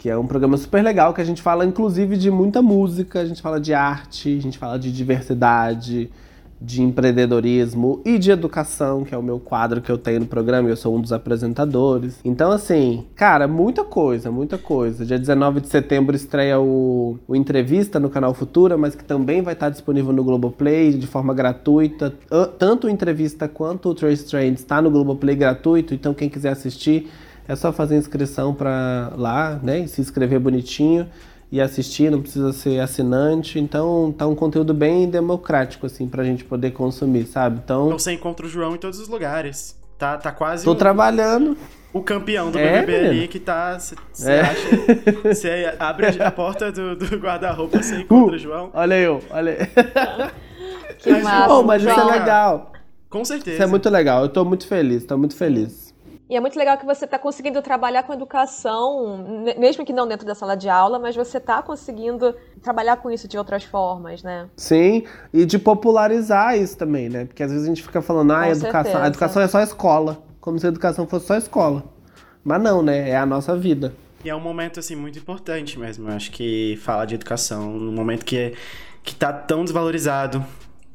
[0.00, 3.24] que é um programa super legal que a gente fala inclusive de muita música, a
[3.26, 6.10] gente fala de arte, a gente fala de diversidade,
[6.58, 10.70] de empreendedorismo e de educação, que é o meu quadro que eu tenho no programa,
[10.70, 12.18] eu sou um dos apresentadores.
[12.24, 15.04] Então, assim, cara, muita coisa, muita coisa.
[15.04, 19.52] Dia 19 de setembro estreia o, o Entrevista no canal Futura, mas que também vai
[19.52, 22.14] estar disponível no Globoplay de forma gratuita.
[22.58, 27.10] Tanto o Entrevista quanto o Trace Trends está no Globoplay gratuito, então quem quiser assistir
[27.50, 29.84] é só fazer inscrição para lá, né?
[29.88, 31.08] Se inscrever bonitinho
[31.50, 33.58] e assistir, não precisa ser assinante.
[33.58, 37.60] Então tá um conteúdo bem democrático, assim, pra gente poder consumir, sabe?
[37.64, 37.86] Então.
[37.86, 39.76] Então você encontra o João em todos os lugares.
[39.98, 40.64] Tá, tá quase.
[40.64, 41.56] Tô trabalhando.
[41.92, 43.76] O campeão do é, BBB ali que tá.
[43.80, 43.96] Você
[44.30, 44.40] é.
[44.42, 44.68] acha.
[45.24, 48.70] Você abre a porta do, do guarda-roupa, você encontra uh, o João.
[48.72, 50.36] Olha eu, olha aí.
[50.98, 51.52] Que massa.
[51.52, 52.72] Oh, mas isso é legal.
[53.08, 53.56] Com certeza.
[53.56, 54.22] Isso é muito legal.
[54.22, 55.89] Eu tô muito feliz, tô muito feliz.
[56.30, 60.24] E é muito legal que você está conseguindo trabalhar com educação, mesmo que não dentro
[60.24, 64.48] da sala de aula, mas você está conseguindo trabalhar com isso de outras formas, né?
[64.56, 65.02] Sim,
[65.34, 67.24] e de popularizar isso também, né?
[67.24, 70.22] Porque às vezes a gente fica falando, ah, a educação, a educação é só escola,
[70.40, 71.82] como se a educação fosse só escola.
[72.44, 73.10] Mas não, né?
[73.10, 73.92] É a nossa vida.
[74.24, 76.08] E é um momento, assim, muito importante mesmo.
[76.08, 78.54] Eu acho que falar de educação, num momento que,
[79.02, 80.44] que tá tão desvalorizado,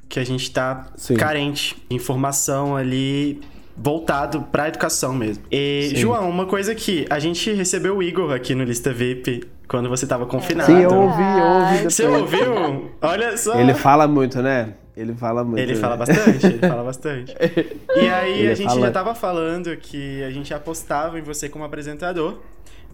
[0.07, 1.15] que a gente tá Sim.
[1.15, 3.41] carente de informação ali
[3.77, 5.43] voltado para a educação mesmo.
[5.51, 5.95] E, Sim.
[5.97, 10.05] João, uma coisa que a gente recebeu o Igor aqui no Lista VIP quando você
[10.05, 10.71] estava confinado.
[10.71, 11.83] Sim, eu ouvi, eu ouvi.
[11.83, 12.91] Você ouviu?
[13.01, 13.59] Olha só.
[13.59, 14.73] Ele fala muito, né?
[14.95, 15.59] Ele fala muito.
[15.59, 15.79] Ele né?
[15.79, 17.35] fala bastante, ele fala bastante.
[17.95, 18.81] E aí ele a gente fala...
[18.81, 22.39] já tava falando que a gente apostava em você como apresentador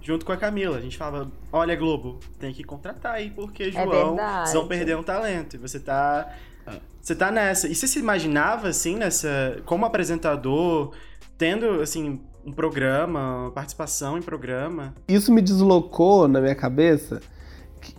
[0.02, 0.78] junto com a Camila.
[0.78, 4.68] A gente falava, olha, Globo, tem que contratar aí, porque é João, é vocês vão
[4.68, 5.56] perder um talento.
[5.56, 6.28] E você tá
[7.02, 7.68] você tá nessa.
[7.68, 9.58] E você se imaginava, assim, nessa.
[9.66, 10.94] Como apresentador,
[11.38, 14.94] tendo, assim, um programa, participação em programa?
[15.08, 17.20] Isso me deslocou na minha cabeça.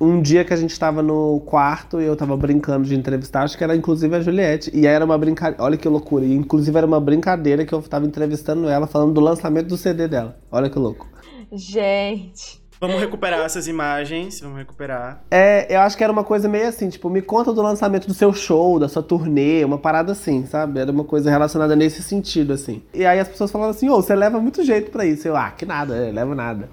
[0.01, 3.59] Um dia que a gente estava no quarto e eu estava brincando de entrevistar, acho
[3.59, 4.71] que era inclusive a Juliette.
[4.73, 5.63] E era uma brincadeira.
[5.63, 6.25] Olha que loucura.
[6.25, 10.07] E, inclusive era uma brincadeira que eu estava entrevistando ela, falando do lançamento do CD
[10.07, 10.39] dela.
[10.51, 11.09] Olha que louco.
[11.51, 12.62] Gente.
[12.83, 15.23] Vamos recuperar essas imagens, vamos recuperar.
[15.31, 18.13] É, eu acho que era uma coisa meio assim, tipo, me conta do lançamento do
[18.13, 20.81] seu show, da sua turnê, uma parada assim, sabe?
[20.81, 22.83] Era uma coisa relacionada nesse sentido, assim.
[22.93, 25.29] E aí as pessoas falavam assim, ô, oh, você leva muito jeito para isso.
[25.29, 26.69] Eu, ah, que nada, eu levo nada.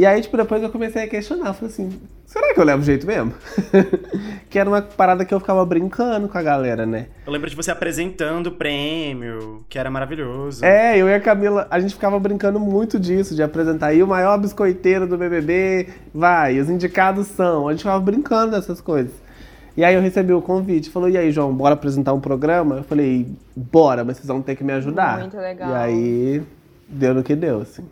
[0.00, 3.06] E aí, tipo, depois eu comecei a questionar, falei assim, será que eu levo jeito
[3.06, 3.34] mesmo?
[4.48, 7.08] que era uma parada que eu ficava brincando com a galera, né?
[7.26, 10.64] Eu lembro de você apresentando o prêmio, que era maravilhoso.
[10.64, 14.06] É, eu e a Camila, a gente ficava brincando muito disso, de apresentar aí o
[14.06, 17.68] maior biscoiteiro do BBB, vai, os indicados são.
[17.68, 19.12] A gente ficava brincando dessas coisas.
[19.76, 22.76] E aí eu recebi o convite, falou, e aí, João, bora apresentar um programa?
[22.76, 25.18] Eu falei, bora, mas vocês vão ter que me ajudar.
[25.18, 25.68] Muito legal.
[25.68, 26.42] E aí,
[26.88, 27.84] deu no que deu, assim.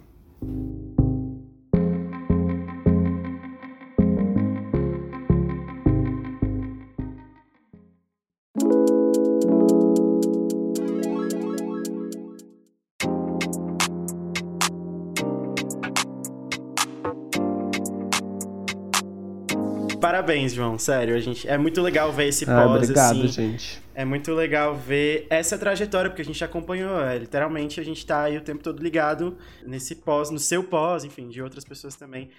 [20.18, 20.76] Parabéns, João.
[20.76, 23.28] Sério, a gente é muito legal ver esse pós ah, obrigado, assim.
[23.28, 23.80] gente.
[23.94, 27.00] É muito legal ver essa trajetória, porque a gente acompanhou.
[27.00, 31.04] É, literalmente, a gente tá aí o tempo todo ligado nesse pós, no seu pós,
[31.04, 32.30] enfim, de outras pessoas também.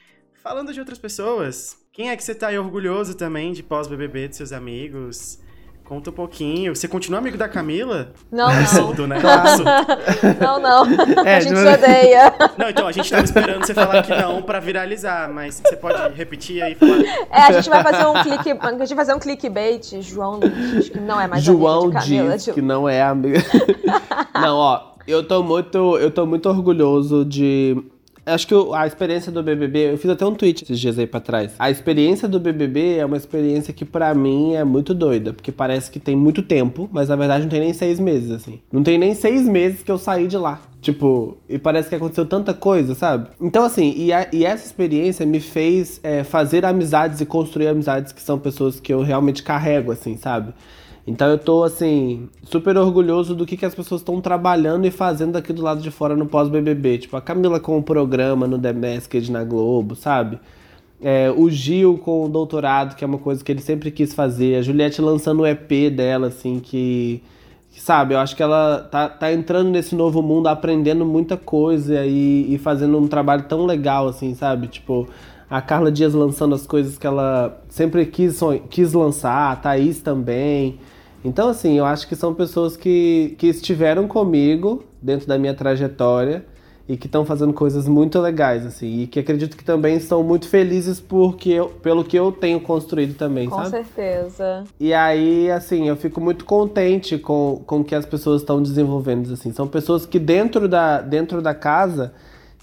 [0.43, 4.36] Falando de outras pessoas, quem é que você tá aí orgulhoso também de pós-BBB, de
[4.36, 5.39] seus amigos?
[5.90, 6.76] Conta um pouquinho.
[6.76, 8.12] Você continua amigo da Camila?
[8.32, 8.94] Não, não.
[8.94, 9.18] Do, né?
[10.40, 10.86] não, não.
[11.26, 12.32] É, a gente se odeia.
[12.56, 16.14] Não, então, a gente tava esperando você falar que não pra viralizar, mas você pode
[16.14, 17.00] repetir aí e falar.
[17.32, 20.00] É, a gente vai fazer um clique, a gente vai fazer um clickbait.
[20.02, 22.38] João diz que não é mais João amigo de Camila.
[22.38, 23.40] diz que não é amigo.
[24.40, 27.76] não, ó, eu tô muito, eu tô muito orgulhoso de
[28.30, 31.19] Acho que a experiência do BBB, eu fiz até um tweet esses dias aí pra
[31.19, 31.53] trás.
[31.59, 35.91] A experiência do BBB é uma experiência que para mim é muito doida, porque parece
[35.91, 38.59] que tem muito tempo, mas na verdade não tem nem seis meses, assim.
[38.71, 40.61] Não tem nem seis meses que eu saí de lá.
[40.82, 43.27] Tipo, e parece que aconteceu tanta coisa, sabe?
[43.41, 48.13] Então, assim, e, a, e essa experiência me fez é, fazer amizades e construir amizades
[48.13, 50.53] que são pessoas que eu realmente carrego, assim, sabe?
[51.08, 55.36] Então eu tô, assim, super orgulhoso do que, que as pessoas estão trabalhando e fazendo
[55.38, 57.00] aqui do lado de fora no pós-BBB.
[57.00, 60.39] Tipo, a Camila com o programa no The Masked na Globo, sabe?
[61.02, 64.58] É, o Gil com o doutorado, que é uma coisa que ele sempre quis fazer.
[64.58, 67.24] A Juliette lançando o EP dela, assim, que,
[67.72, 72.06] que sabe, eu acho que ela tá, tá entrando nesse novo mundo, aprendendo muita coisa
[72.06, 74.68] e, e fazendo um trabalho tão legal, assim, sabe?
[74.68, 75.08] Tipo,
[75.50, 78.39] a Carla Dias lançando as coisas que ela sempre quis,
[78.70, 80.80] quis lançar, a Thaís também.
[81.24, 86.45] Então, assim, eu acho que são pessoas que, que estiveram comigo dentro da minha trajetória
[86.88, 90.47] e que estão fazendo coisas muito legais, assim, e que acredito que também estão muito
[90.47, 93.66] felizes porque eu, pelo que eu tenho construído também, com sabe?
[93.66, 94.64] Com certeza.
[94.80, 99.32] E aí, assim, eu fico muito contente com, com o que as pessoas estão desenvolvendo,
[99.32, 99.52] assim.
[99.52, 102.12] São pessoas que dentro da, dentro da casa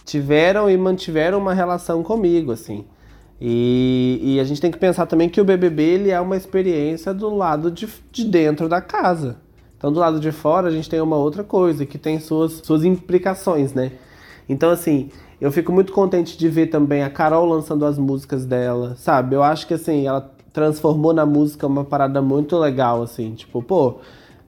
[0.06, 2.86] tiveram e mantiveram uma relação comigo, assim.
[3.38, 7.12] E, e, a gente tem que pensar também que o BBB ele é uma experiência
[7.12, 9.36] do lado de, de dentro da casa.
[9.76, 12.82] Então, do lado de fora, a gente tem uma outra coisa que tem suas, suas
[12.82, 13.92] implicações, né?
[14.48, 18.94] Então, assim, eu fico muito contente de ver também a Carol lançando as músicas dela,
[18.96, 19.36] sabe?
[19.36, 23.34] Eu acho que, assim, ela transformou na música uma parada muito legal, assim.
[23.34, 23.98] Tipo, pô,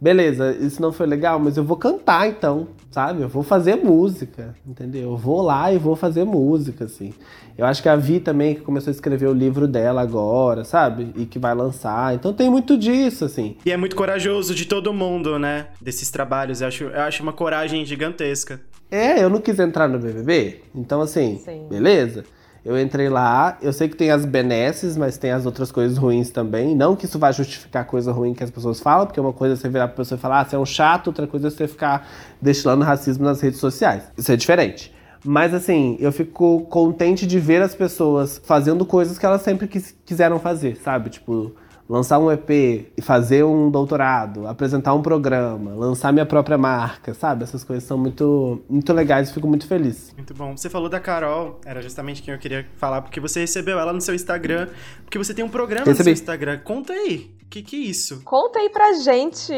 [0.01, 3.22] beleza, isso não foi legal, mas eu vou cantar então, sabe?
[3.22, 5.11] Eu vou fazer música, entendeu?
[5.11, 7.12] Eu vou lá e vou fazer música, assim.
[7.57, 11.12] Eu acho que a Vi também, que começou a escrever o livro dela agora, sabe?
[11.16, 12.14] E que vai lançar.
[12.14, 13.57] Então tem muito disso, assim.
[13.66, 15.66] E é muito corajoso de todo mundo, né?
[15.80, 16.61] Desses trabalhos.
[16.61, 18.61] Eu acho, eu acho uma coragem gigantesca.
[18.90, 20.61] É, eu não quis entrar no BBB.
[20.74, 21.66] Então, assim, Sim.
[21.68, 22.24] beleza.
[22.68, 26.28] Eu entrei lá, eu sei que tem as benesses, mas tem as outras coisas ruins
[26.28, 26.76] também.
[26.76, 29.56] Não que isso vá justificar coisa ruim que as pessoas falam, porque uma coisa é
[29.56, 31.66] você virar pra pessoa e falar, ah, você é um chato, outra coisa é você
[31.66, 32.06] ficar
[32.42, 34.02] destilando racismo nas redes sociais.
[34.18, 34.94] Isso é diferente.
[35.24, 39.96] Mas assim, eu fico contente de ver as pessoas fazendo coisas que elas sempre quis,
[40.04, 41.08] quiseram fazer, sabe?
[41.08, 41.54] Tipo,
[41.89, 47.45] lançar um EP, fazer um doutorado, apresentar um programa, lançar minha própria marca, sabe?
[47.45, 50.12] Essas coisas são muito, muito legais e fico muito feliz.
[50.16, 50.57] Muito bom.
[50.57, 54.01] Você falou da Carol, era justamente quem eu queria falar, porque você recebeu ela no
[54.01, 54.68] seu Instagram,
[55.05, 55.99] porque você tem um programa Recebi.
[55.99, 56.59] no seu Instagram.
[56.59, 58.20] Conta aí, o que, que é isso?
[58.24, 59.53] Conta aí pra gente.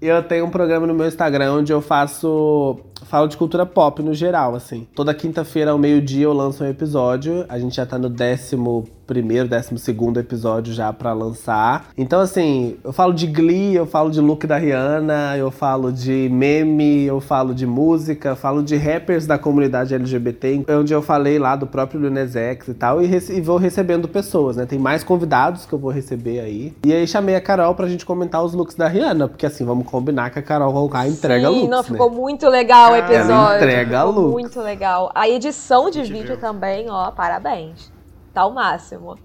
[0.00, 2.78] Eu tenho um programa no meu Instagram onde eu faço
[3.12, 4.88] falo de cultura pop no geral, assim.
[4.94, 7.44] Toda quinta-feira ao meio-dia eu lanço um episódio.
[7.46, 11.88] A gente já tá no décimo primeiro, décimo segundo episódio já para lançar.
[11.98, 16.30] Então, assim, eu falo de Glee, eu falo de look da Rihanna, eu falo de
[16.32, 21.54] meme, eu falo de música, falo de rappers da comunidade LGBT, onde eu falei lá
[21.56, 24.64] do próprio Lunes X e tal, e, e, vou recebendo pessoas, né?
[24.64, 26.72] Tem mais convidados que eu vou receber aí.
[26.82, 29.86] E aí chamei a Carol pra gente comentar os looks da Rihanna, porque assim, vamos
[29.86, 31.84] combinar que a Carol Conká entrega Sim, looks, não, né?
[31.84, 33.32] ficou muito legal o episódio.
[33.32, 34.30] Ela entrega ficou lucro.
[34.32, 35.10] Muito legal.
[35.14, 36.40] A edição de A vídeo viu.
[36.40, 37.92] também, ó, parabéns.
[38.32, 39.18] Tá o máximo.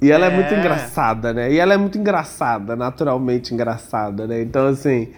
[0.00, 0.28] E ela é.
[0.28, 0.34] É.
[0.34, 1.52] muito engraçada, né?
[1.52, 4.42] E ela é muito engraçada, naturalmente engraçada, né?
[4.42, 5.12] Então, assim,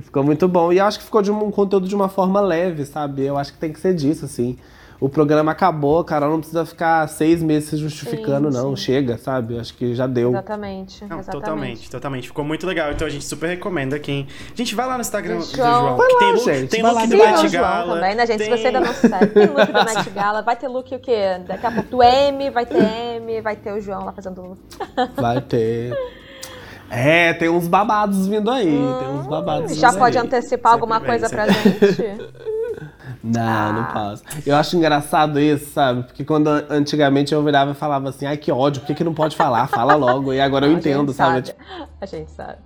[0.00, 0.72] ficou muito bom.
[0.72, 3.24] E eu acho que ficou de um conteúdo de uma forma leve, sabe?
[3.24, 4.56] Eu acho que tem que ser disso, assim.
[5.04, 8.76] O programa acabou, a Carol não precisa ficar seis meses se justificando, Sim, não.
[8.76, 8.82] sim.
[8.84, 9.58] Chega, sabe?
[9.58, 10.30] Acho que já deu.
[10.30, 11.00] Exatamente.
[11.04, 11.32] Não, exatamente.
[11.44, 12.28] totalmente, totalmente.
[12.28, 12.92] Ficou muito legal.
[12.92, 14.28] Então a gente super recomenda quem.
[14.54, 15.96] Gente, vai lá no Instagram do Do João.
[15.96, 17.94] Vai lá, tem, look- gente, tem vai look lá do Met Gala.
[17.96, 18.38] também, né, gente?
[18.38, 20.42] tem- Se você ainda não segue, tem look do Met Gala.
[20.42, 21.40] Vai ter look o quê?
[21.48, 22.82] Daqui a pouco do M, vai ter
[23.16, 24.56] M, vai ter o João lá fazendo.
[25.16, 25.92] Vai ter.
[26.88, 28.66] É, tem uns babados vindo aí.
[28.66, 30.24] tem uns babados Já pode aí.
[30.24, 32.32] antecipar Sempre alguma vem, coisa pra gente?
[33.22, 34.24] Não, não posso.
[34.44, 36.02] Eu acho engraçado isso, sabe?
[36.02, 39.14] Porque quando antigamente eu virava e falava assim, ai que ódio, por que, que não
[39.14, 39.66] pode falar?
[39.68, 40.32] Fala logo.
[40.32, 41.46] E agora eu entendo, sabe?
[41.46, 41.58] sabe.
[42.00, 42.58] A gente sabe.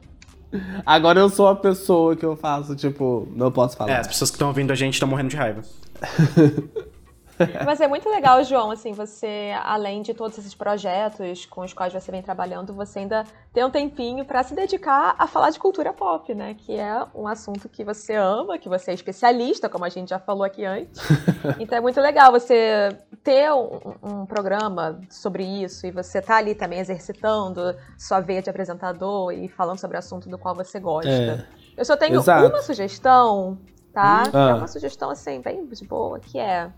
[0.84, 3.90] Agora eu sou a pessoa que eu faço, tipo, não posso falar.
[3.90, 5.60] É, as pessoas que estão ouvindo a gente estão morrendo de raiva.
[7.64, 11.92] Mas é muito legal, João, assim, você, além de todos esses projetos com os quais
[11.92, 15.92] você vem trabalhando, você ainda tem um tempinho pra se dedicar a falar de cultura
[15.92, 16.54] pop, né?
[16.54, 20.18] Que é um assunto que você ama, que você é especialista, como a gente já
[20.18, 21.00] falou aqui antes.
[21.58, 22.88] Então é muito legal você
[23.22, 28.50] ter um, um programa sobre isso e você tá ali também exercitando sua veia de
[28.50, 31.10] apresentador e falando sobre o assunto do qual você gosta.
[31.10, 31.44] É.
[31.76, 32.46] Eu só tenho Exato.
[32.48, 33.58] uma sugestão,
[33.92, 34.24] tá?
[34.30, 34.54] Que É Ah.
[34.56, 36.70] uma sugestão, assim, bem de boa, que é...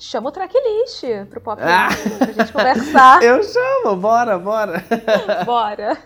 [0.00, 1.88] Chama o tracklist pro Pop Ah.
[2.18, 3.20] Pra gente conversar.
[3.22, 4.82] Eu chamo, bora, bora.
[5.44, 5.98] Bora.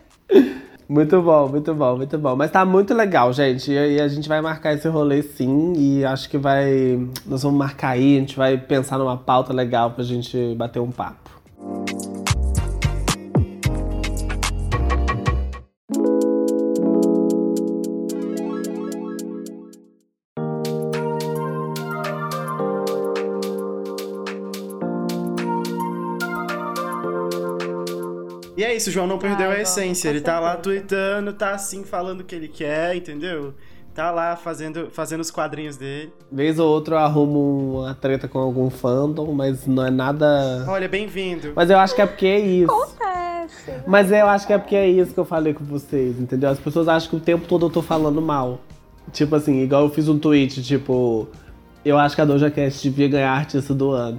[0.88, 2.34] Muito bom, muito bom, muito bom.
[2.34, 3.70] Mas tá muito legal, gente.
[3.70, 5.72] E e a gente vai marcar esse rolê sim.
[5.76, 7.08] E acho que vai.
[7.24, 10.90] Nós vamos marcar aí, a gente vai pensar numa pauta legal pra gente bater um
[10.90, 11.30] papo.
[28.84, 30.10] Isso, o João não perdeu Ai, a essência.
[30.10, 33.54] com Ele tá lá tweetando, tá assim, falando o que ele quer, entendeu?
[33.94, 36.12] Tá lá fazendo, fazendo os quadrinhos dele.
[36.30, 40.64] Vez ou outra eu arrumo uma treta com algum fandom, mas não é nada.
[40.68, 41.52] Olha, bem-vindo.
[41.54, 42.72] Mas eu acho que é porque é isso.
[42.72, 43.70] Acontece.
[43.70, 43.84] né?
[43.86, 46.50] Mas eu acho que é porque é isso que eu falei com vocês, entendeu?
[46.50, 48.60] As pessoas acham que o tempo todo eu tô falando mal.
[49.12, 51.28] Tipo assim, igual eu fiz um tweet, tipo,
[51.84, 54.18] eu acho que a Doja Cat devia ganhar artista do ano.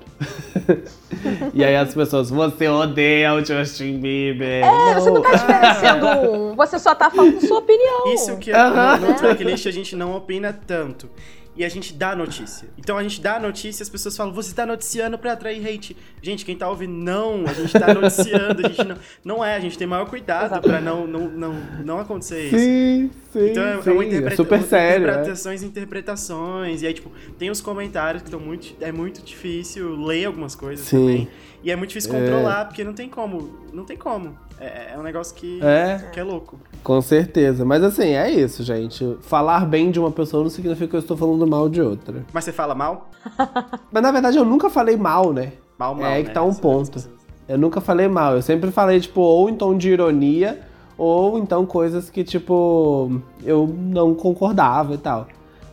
[1.54, 4.64] e aí as pessoas, você odeia o Justin Bieber.
[4.64, 6.56] É, você não tá desmerecendo um.
[6.56, 8.14] Você só tá falando sua opinião.
[8.14, 8.98] Isso que Aham.
[8.98, 11.10] no, no tracklist a gente não opina tanto.
[11.58, 12.68] E a gente dá notícia.
[12.78, 15.96] Então a gente dá notícia e as pessoas falam, você tá noticiando pra atrair hate.
[16.22, 18.98] Gente, quem tá ouvindo, não, a gente tá noticiando, a gente não.
[19.24, 21.54] Não é, a gente tem maior cuidado pra não, não, não,
[21.84, 22.58] não acontecer isso.
[22.58, 23.90] Sim, sim, Então é, sim.
[23.90, 25.08] é uma é interpreta super uma sério.
[25.08, 25.12] é.
[25.12, 26.82] interpretações e interpretações.
[26.82, 28.76] E aí, tipo, tem os comentários que estão muito.
[28.82, 30.98] É muito difícil ler algumas coisas Sim.
[30.98, 31.28] também.
[31.64, 33.50] E é muito difícil controlar, porque não tem como.
[33.74, 34.36] Não tem como.
[34.60, 36.10] É, é um negócio que É.
[36.12, 36.58] que é louco.
[36.84, 37.66] Com certeza.
[37.66, 39.18] Mas assim, é isso, gente.
[39.22, 42.26] Falar bem de uma pessoa não significa que eu estou falando mal de outra.
[42.32, 43.10] Mas você fala mal?
[43.92, 45.54] Mas na verdade eu nunca falei mal, né?
[45.78, 46.06] Mal, mal.
[46.06, 46.30] É aí né?
[46.30, 47.04] que tá um ponto.
[47.48, 48.36] Eu nunca falei mal.
[48.36, 50.62] Eu sempre falei, tipo, ou em tom de ironia,
[50.98, 55.28] ou então coisas que, tipo, eu não concordava e tal.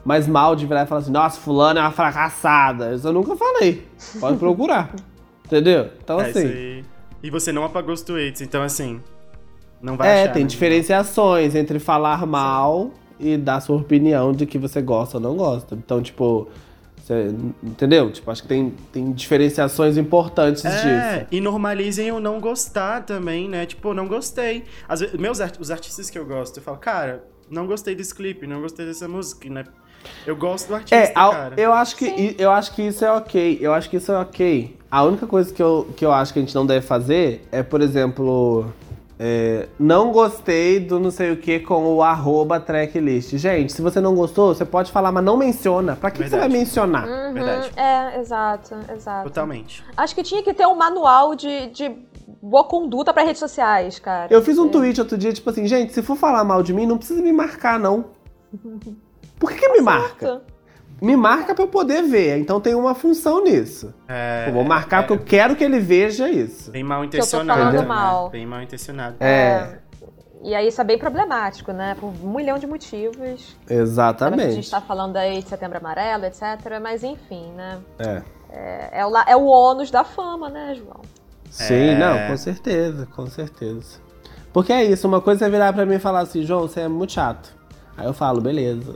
[0.04, 2.94] Mas mal de virar e falar assim, nossa, fulano é uma fracassada.
[2.94, 3.86] Isso eu nunca falei.
[4.18, 4.90] Pode procurar.
[5.52, 5.90] Entendeu?
[6.02, 6.48] Então, É isso assim.
[6.48, 6.84] aí.
[7.22, 9.00] E você não apagou os tweets, então assim.
[9.82, 10.48] Não vai É, achar, tem né?
[10.48, 12.90] diferenciações entre falar mal
[13.20, 15.74] e dar sua opinião de que você gosta ou não gosta.
[15.74, 16.48] Então, tipo,
[16.96, 18.10] você, entendeu?
[18.10, 20.86] Tipo, acho que tem, tem diferenciações importantes disso.
[20.86, 23.66] É, e normalizem o não gostar também, né?
[23.66, 24.64] Tipo, não gostei.
[24.88, 28.14] Às vezes, meus art- os artistas que eu gosto, eu falo, cara, não gostei desse
[28.14, 29.64] clipe, não gostei dessa música, né?
[30.26, 31.54] Eu gosto do artista, É, ao- cara.
[31.60, 33.58] eu acho que eu acho que isso é ok.
[33.60, 34.76] Eu acho que isso é ok.
[34.92, 37.62] A única coisa que eu, que eu acho que a gente não deve fazer é,
[37.62, 38.66] por exemplo,
[39.18, 43.34] é, não gostei do não sei o que com o arroba tracklist.
[43.38, 45.96] Gente, se você não gostou, você pode falar, mas não menciona.
[45.96, 47.08] Pra que, que você vai mencionar?
[47.08, 47.70] Uhum, Verdade.
[47.74, 49.24] É, exato, exato.
[49.28, 49.82] Totalmente.
[49.96, 51.90] Acho que tinha que ter um manual de, de
[52.42, 54.26] boa conduta pra redes sociais, cara.
[54.30, 54.70] Eu fiz um É.
[54.72, 57.32] tweet outro dia, tipo assim, gente, se for falar mal de mim, não precisa me
[57.32, 58.04] marcar, não.
[59.40, 60.42] Por que, que me marca?
[61.02, 62.38] Me marca pra eu poder ver.
[62.38, 63.92] Então tem uma função nisso.
[64.08, 66.70] É, eu vou marcar porque eu quero que ele veja isso.
[66.70, 67.76] Bem mal intencionado.
[67.76, 67.84] né?
[67.84, 68.30] mal.
[68.30, 69.16] Bem mal intencionado.
[69.18, 69.78] É,
[70.44, 71.96] E aí isso é bem problemático, né?
[71.98, 73.20] Por um milhão de motivos.
[73.20, 74.70] A gente exatamente.
[74.70, 76.42] tá falando aí de setembro amarelo, etc.
[76.80, 77.78] Mas enfim, né?
[77.98, 78.22] É.
[78.50, 81.00] É, é o, é o ônus da fama, né, João?
[81.50, 81.98] Sim, É.
[81.98, 83.98] não, com certeza, com certeza.
[84.52, 86.88] Porque é isso, uma coisa é virar pra mim e falar assim, João, você é
[86.88, 87.54] muito chato.
[87.96, 88.94] Aí eu falo, beleza,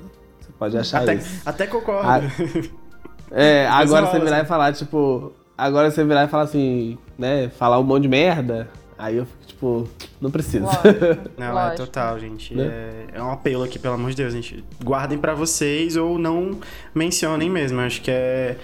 [0.58, 1.42] Pode achar Até, isso.
[1.44, 2.08] até concordo.
[2.08, 2.20] Ah,
[3.30, 4.44] É, agora você virar assim.
[4.44, 5.32] e falar, tipo.
[5.58, 7.48] Agora você virar e falar assim, né?
[7.48, 8.68] Falar um monte de merda.
[8.96, 9.88] Aí eu fico, tipo,
[10.20, 10.64] não precisa.
[10.64, 11.76] Lógico, Não, é lógico.
[11.78, 12.54] total, gente.
[12.54, 12.64] Né?
[13.12, 14.64] É, é um apelo aqui, pelo amor de Deus, gente.
[14.82, 16.58] Guardem pra vocês ou não
[16.94, 17.80] mencionem mesmo.
[17.80, 18.56] Acho que é.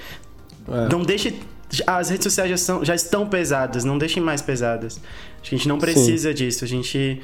[0.68, 0.88] É.
[0.93, 1.40] Não deixe.
[1.86, 5.01] As redes sociais já, são, já estão pesadas, não deixem mais pesadas.
[5.40, 6.64] Acho que a gente não precisa disso.
[6.64, 7.20] A gente.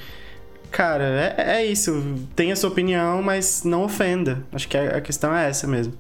[0.71, 1.93] Cara, é, é isso.
[2.37, 4.43] Tenha sua opinião, mas não ofenda.
[4.53, 5.95] Acho que a, a questão é essa mesmo.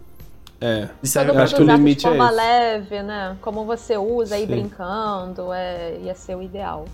[0.60, 0.88] É.
[1.02, 2.36] Isso Todo é, mundo acho que o usar de limite é forma esse.
[2.36, 3.36] leve, né?
[3.40, 6.84] Como você usa aí brincando, é, ia ser o ideal.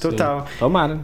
[0.00, 0.46] total.
[0.46, 0.58] Sim.
[0.58, 1.00] Tomara.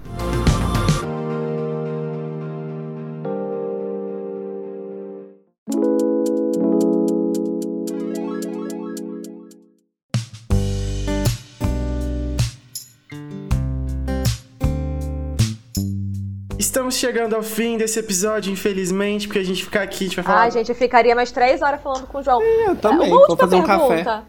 [16.76, 20.24] Estamos chegando ao fim desse episódio, infelizmente, porque a gente ficar aqui, a gente vai
[20.26, 20.40] falar.
[20.42, 22.42] Ai, gente, eu ficaria mais três horas falando com o João.
[22.42, 23.08] Eu também.
[23.08, 24.04] Uma Vou última fazer um pergunta.
[24.04, 24.22] café.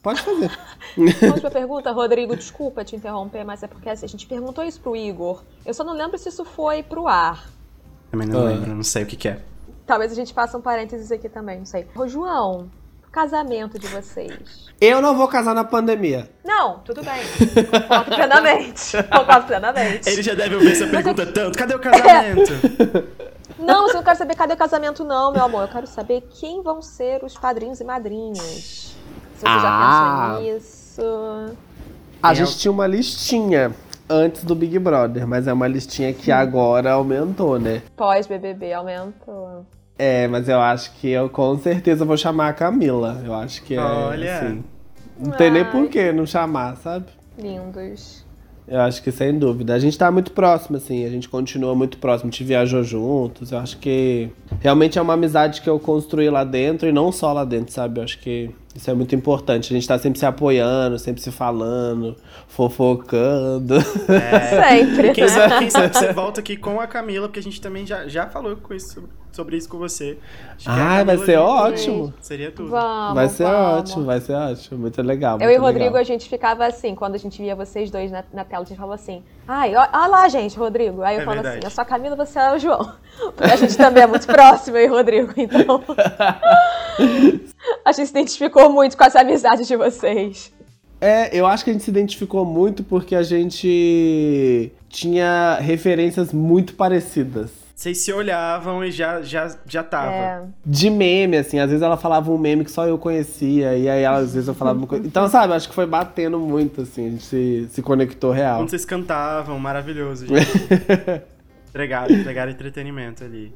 [0.00, 0.58] Pode fazer.
[0.96, 4.80] Uma última pergunta, Rodrigo, desculpa te interromper, mas é porque assim, a gente perguntou isso
[4.80, 5.42] pro Igor.
[5.66, 7.50] Eu só não lembro se isso foi pro ar.
[8.12, 8.50] Também não Ah.
[8.50, 9.40] lembro, não sei o que, que é.
[9.84, 11.84] Talvez a gente faça um parênteses aqui também, não sei.
[11.96, 12.70] Ô, João,
[13.10, 14.68] casamento de vocês.
[14.80, 16.28] Eu não vou casar na pandemia.
[16.44, 17.20] Não, tudo bem.
[17.64, 18.92] Concordo plenamente.
[19.10, 20.08] Concordo plenamente.
[20.08, 21.58] Ele já deve ouvir essa pergunta tanto.
[21.58, 22.52] Cadê o casamento?
[23.58, 25.62] Não, eu não quero saber cadê o casamento, não, meu amor.
[25.62, 28.38] Eu quero saber quem vão ser os padrinhos e madrinhas.
[29.36, 29.58] Se você Ah.
[29.60, 31.56] já pensou nisso.
[32.22, 33.72] A Eu- gente tinha uma listinha
[34.08, 37.82] antes do Big Brother, mas é uma listinha que agora aumentou, né?
[37.96, 39.66] Pós-BBB aumentou.
[39.98, 43.20] É, mas eu acho que eu com certeza vou chamar a Camila.
[43.24, 44.38] Eu acho que é Olha.
[44.38, 44.64] assim.
[45.18, 47.06] Não tem nem por que não chamar, sabe?
[47.36, 48.24] Lindos.
[48.68, 49.74] Eu acho que sem dúvida.
[49.74, 53.50] A gente tá muito próximo, assim, a gente continua muito próximo, a gente viajou juntos.
[53.50, 54.30] Eu acho que
[54.60, 57.98] realmente é uma amizade que eu construí lá dentro e não só lá dentro, sabe?
[57.98, 59.72] Eu acho que isso é muito importante.
[59.72, 62.14] A gente tá sempre se apoiando, sempre se falando,
[62.46, 63.80] fofocando.
[63.80, 65.12] Sempre.
[65.12, 68.06] Quem sabe, quem sabe você volta aqui com a Camila, porque a gente também já,
[68.06, 70.18] já falou com isso, sobre isso com você.
[70.54, 72.12] Acho que a Ai, vai ser ótimo.
[72.20, 72.70] Seria tudo.
[72.70, 73.14] Vamos.
[73.14, 73.80] vai ser vamos.
[73.80, 74.78] ótimo, vai ser ótimo.
[74.78, 75.38] Muito legal.
[75.40, 76.00] Eu muito e o Rodrigo, legal.
[76.00, 78.76] a gente ficava assim, quando a gente via vocês dois na, na tela, a gente
[78.76, 81.02] falava assim, ai, ó lá, gente, Rodrigo.
[81.02, 81.58] Aí eu É falo verdade.
[81.58, 82.92] assim, eu sou a Camila, você é o João.
[83.34, 85.82] Porque a gente também é muito próximo, eu e o Rodrigo, então.
[87.84, 90.52] a gente se identificou muito com essa amizade de vocês.
[91.00, 96.74] É, eu acho que a gente se identificou muito porque a gente tinha referências muito
[96.74, 97.50] parecidas.
[97.78, 100.12] Vocês se olhavam e já, já, já tava.
[100.12, 100.42] É.
[100.66, 104.02] De meme, assim, às vezes ela falava um meme que só eu conhecia, e aí
[104.02, 105.06] ela, às vezes eu falava uma coisa.
[105.06, 108.58] Então, sabe, acho que foi batendo muito, assim, a gente se, se conectou real.
[108.58, 110.42] Quando vocês cantavam, maravilhoso, gente.
[111.68, 113.52] entregaram, entregaram entretenimento ali.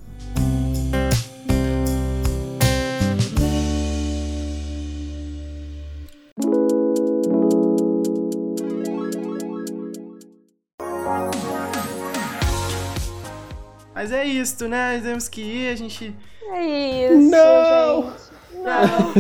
[14.03, 15.01] Mas é isso, né?
[15.01, 16.13] Temos que ir, a gente.
[16.51, 18.03] É isso, Não!
[18.03, 18.33] gente.
[18.65, 19.13] Não.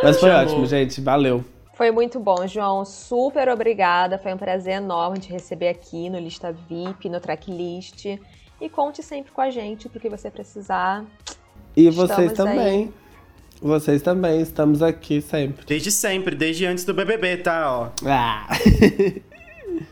[0.00, 0.44] Mas foi Chamou.
[0.46, 1.44] ótimo, gente, valeu.
[1.74, 2.84] Foi muito bom, João.
[2.84, 4.16] Super obrigada.
[4.16, 8.04] Foi um prazer enorme te receber aqui no Lista VIP, no Tracklist.
[8.60, 11.04] E conte sempre com a gente pro que você precisar.
[11.76, 12.36] E Estamos vocês aí.
[12.36, 12.94] também.
[13.60, 15.66] Vocês também, estamos aqui sempre.
[15.66, 17.76] Desde sempre, desde antes do BBB, tá?
[17.76, 17.88] Ó.
[18.06, 18.46] Ah.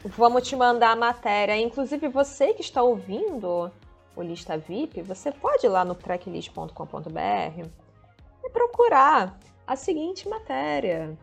[0.05, 1.57] Vamos te mandar a matéria.
[1.61, 3.71] Inclusive, você que está ouvindo
[4.17, 7.67] o Lista VIP, você pode ir lá no tracklist.com.br
[8.45, 11.17] e procurar a seguinte matéria.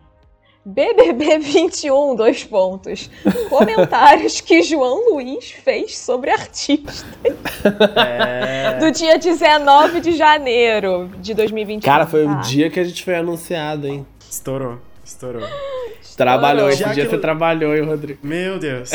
[0.66, 3.10] BBB 21, dois pontos.
[3.50, 7.06] Comentários que João Luiz fez sobre artista
[7.96, 8.78] É.
[8.78, 11.90] do dia 19 de janeiro de 2021.
[11.90, 12.32] Cara, foi tá?
[12.32, 14.06] o dia que a gente foi anunciado, hein?
[14.30, 14.78] Estourou,
[15.08, 15.42] estourou.
[16.16, 18.20] Trabalhou, esse Já dia que você trabalhou, hein, Rodrigo?
[18.26, 18.90] Meu Deus.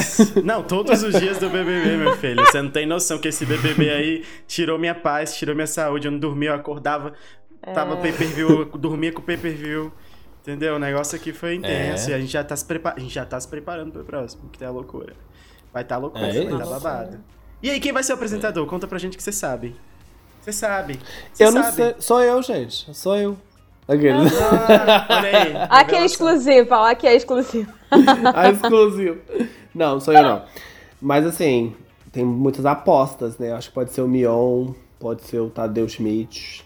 [0.44, 2.44] Não, todos os dias do BBB, meu filho.
[2.44, 6.08] Você não tem noção que esse BBB aí tirou minha paz, tirou minha saúde.
[6.08, 7.12] Eu não dormia, eu acordava,
[7.74, 9.92] tava pay per view, eu dormia com pay per view.
[10.42, 10.74] Entendeu?
[10.74, 12.12] O negócio aqui foi intenso É.
[12.12, 14.48] e a gente já tá se, prepa- a gente já tá se preparando pro próximo,
[14.50, 15.12] que tá loucura.
[15.72, 17.20] Vai tá loucura, É vai tá babado.
[17.62, 18.66] E aí, quem vai ser o apresentador?
[18.66, 19.76] Conta pra gente que você sabe.
[20.40, 20.98] Você sabe.
[21.32, 21.76] Você Eu não sabe.
[21.76, 21.94] sei.
[22.00, 22.92] Sou eu, gente.
[22.92, 23.38] Sou eu.
[23.86, 24.12] Aquele.
[24.12, 25.52] Ah, olha aí.
[25.70, 27.72] Aqui é exclusivo, ó, aqui é exclusivo.
[28.34, 29.18] A exclusivo.
[29.74, 30.42] Não, sou eu não.
[31.00, 31.74] Mas assim,
[32.12, 33.52] tem muitas apostas, né?
[33.52, 34.68] Acho que pode ser o Mion,
[35.00, 36.64] pode ser o Tadeu Schmidt.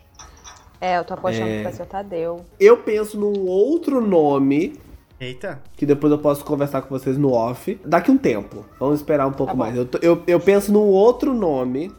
[0.80, 1.56] É, eu tô apostando É.
[1.58, 2.44] que vai ser o Tadeu.
[2.60, 4.78] Eu penso num outro nome,
[5.18, 5.58] Eita.
[5.74, 7.80] que depois eu posso conversar com vocês no off.
[7.84, 8.64] Daqui um tempo.
[8.78, 9.74] Vamos esperar um pouco Tá mais.
[9.74, 11.90] Eu, eu, eu penso num outro nome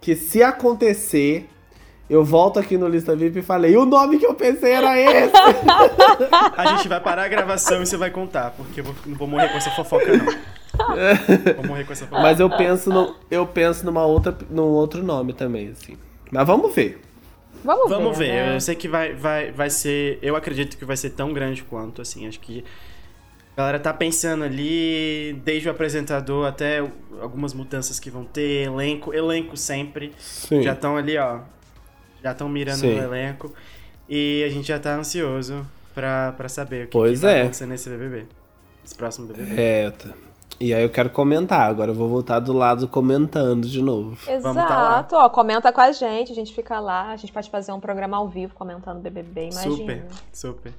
[0.00, 1.48] que se acontecer,
[2.08, 5.32] eu volto aqui no Lista VIP e falei, o nome que eu pensei era esse.
[6.56, 9.26] a gente vai parar a gravação e você vai contar, porque eu vou, não vou
[9.26, 10.26] morrer com essa fofoca, não.
[11.56, 12.22] vou morrer com essa fofoca.
[12.22, 15.96] Mas eu penso, no, eu penso numa outra, num outro nome também, assim.
[16.30, 17.00] Mas vamos ver.
[17.64, 18.26] Vamos, vamos ver.
[18.26, 18.46] ver.
[18.46, 18.56] Né?
[18.56, 20.18] Eu sei que vai, vai, vai ser.
[20.20, 22.28] Eu acredito que vai ser tão grande quanto, assim.
[22.28, 22.62] Acho que
[23.56, 26.80] a galera tá pensando ali, desde o apresentador até
[27.20, 30.12] algumas mudanças que vão ter, elenco, elenco sempre.
[30.18, 30.60] Sim.
[30.60, 31.38] Já estão ali, ó.
[32.24, 32.94] Já estão mirando Sim.
[32.94, 33.52] no elenco.
[34.08, 37.40] E a gente já tá ansioso pra, pra saber o que, pois que vai é.
[37.42, 38.26] acontecer nesse BBB.
[38.82, 39.60] Esse próximo BBB.
[39.60, 40.08] É, tá.
[40.58, 44.16] E aí eu quero comentar, agora eu vou voltar do lado comentando de novo.
[44.24, 47.72] Tá Exato, ó, comenta com a gente, a gente fica lá, a gente pode fazer
[47.72, 49.76] um programa ao vivo comentando BBB, imagina.
[49.76, 50.72] Super, super.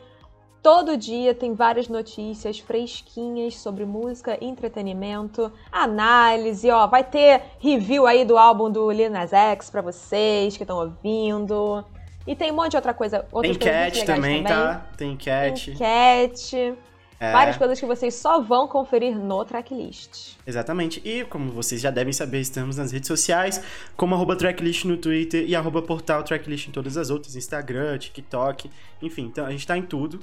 [0.60, 8.24] Todo dia tem várias notícias fresquinhas sobre música, entretenimento, análise, ó, vai ter review aí
[8.24, 11.84] do álbum do Lil Nas X para vocês que estão ouvindo.
[12.26, 14.86] E tem um monte de outra coisa, outras tem cat também, também, tá?
[14.96, 15.66] Tem cat.
[15.66, 16.76] Tem cat.
[17.18, 17.32] É.
[17.32, 20.36] Várias coisas que vocês só vão conferir no tracklist.
[20.46, 21.02] Exatamente.
[21.04, 23.62] E, como vocês já devem saber, estamos nas redes sociais,
[23.94, 28.70] como arroba tracklist no Twitter e arroba portal tracklist em todas as outras, Instagram, TikTok,
[29.02, 30.18] enfim, então a gente tá em tudo.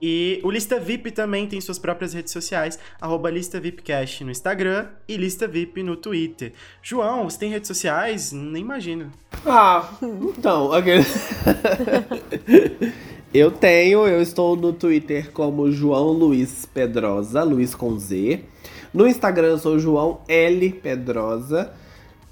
[0.00, 4.86] E o Lista VIP também tem suas próprias redes sociais, arroba Lista VIPcast no Instagram
[5.06, 6.52] e Lista VIP no Twitter.
[6.82, 8.32] João, você tem redes sociais?
[8.32, 9.10] Nem imagino.
[9.44, 11.00] Ah, então, ok.
[13.32, 18.40] Eu tenho, eu estou no Twitter como João Luiz Pedrosa, Luiz com Z.
[18.92, 21.72] No Instagram eu sou João L Pedrosa.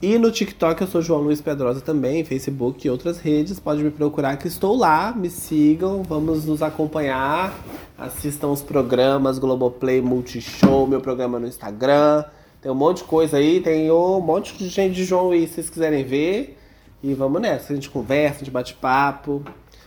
[0.01, 3.59] E no TikTok eu sou João Luiz Pedrosa também, Facebook e outras redes.
[3.59, 7.53] Pode me procurar que estou lá, me sigam, vamos nos acompanhar.
[7.99, 12.25] Assistam os programas Globoplay Multishow, meu programa no Instagram.
[12.63, 15.57] Tem um monte de coisa aí, tem um monte de gente de João Luiz, se
[15.57, 16.57] vocês quiserem ver.
[17.03, 19.43] E vamos nessa, a gente conversa, a gente bate papo.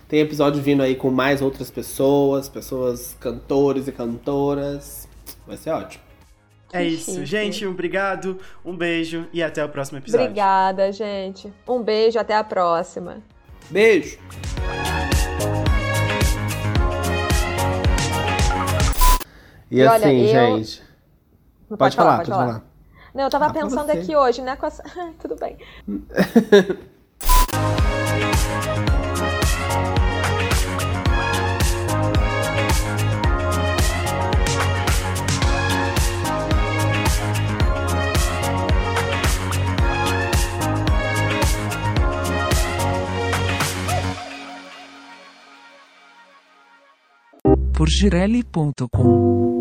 [0.09, 5.07] Tem episódio vindo aí com mais outras pessoas, pessoas cantores e cantoras.
[5.47, 6.10] Vai ser ótimo.
[6.73, 7.25] É isso.
[7.25, 10.25] Gente, um obrigado, um beijo e até o próximo episódio.
[10.25, 11.51] Obrigada, gente.
[11.67, 13.21] Um beijo, até a próxima.
[13.69, 14.17] Beijo.
[19.69, 20.57] E, e assim, olha, eu...
[20.57, 20.81] gente.
[21.67, 22.45] Pode, pode, falar, pode, falar.
[22.45, 22.63] falar.
[23.13, 24.55] Não, eu tava ah, pensando aqui hoje, né?
[24.55, 24.83] Com essa...
[25.19, 25.57] Tudo bem.
[47.81, 49.60] por girelli.com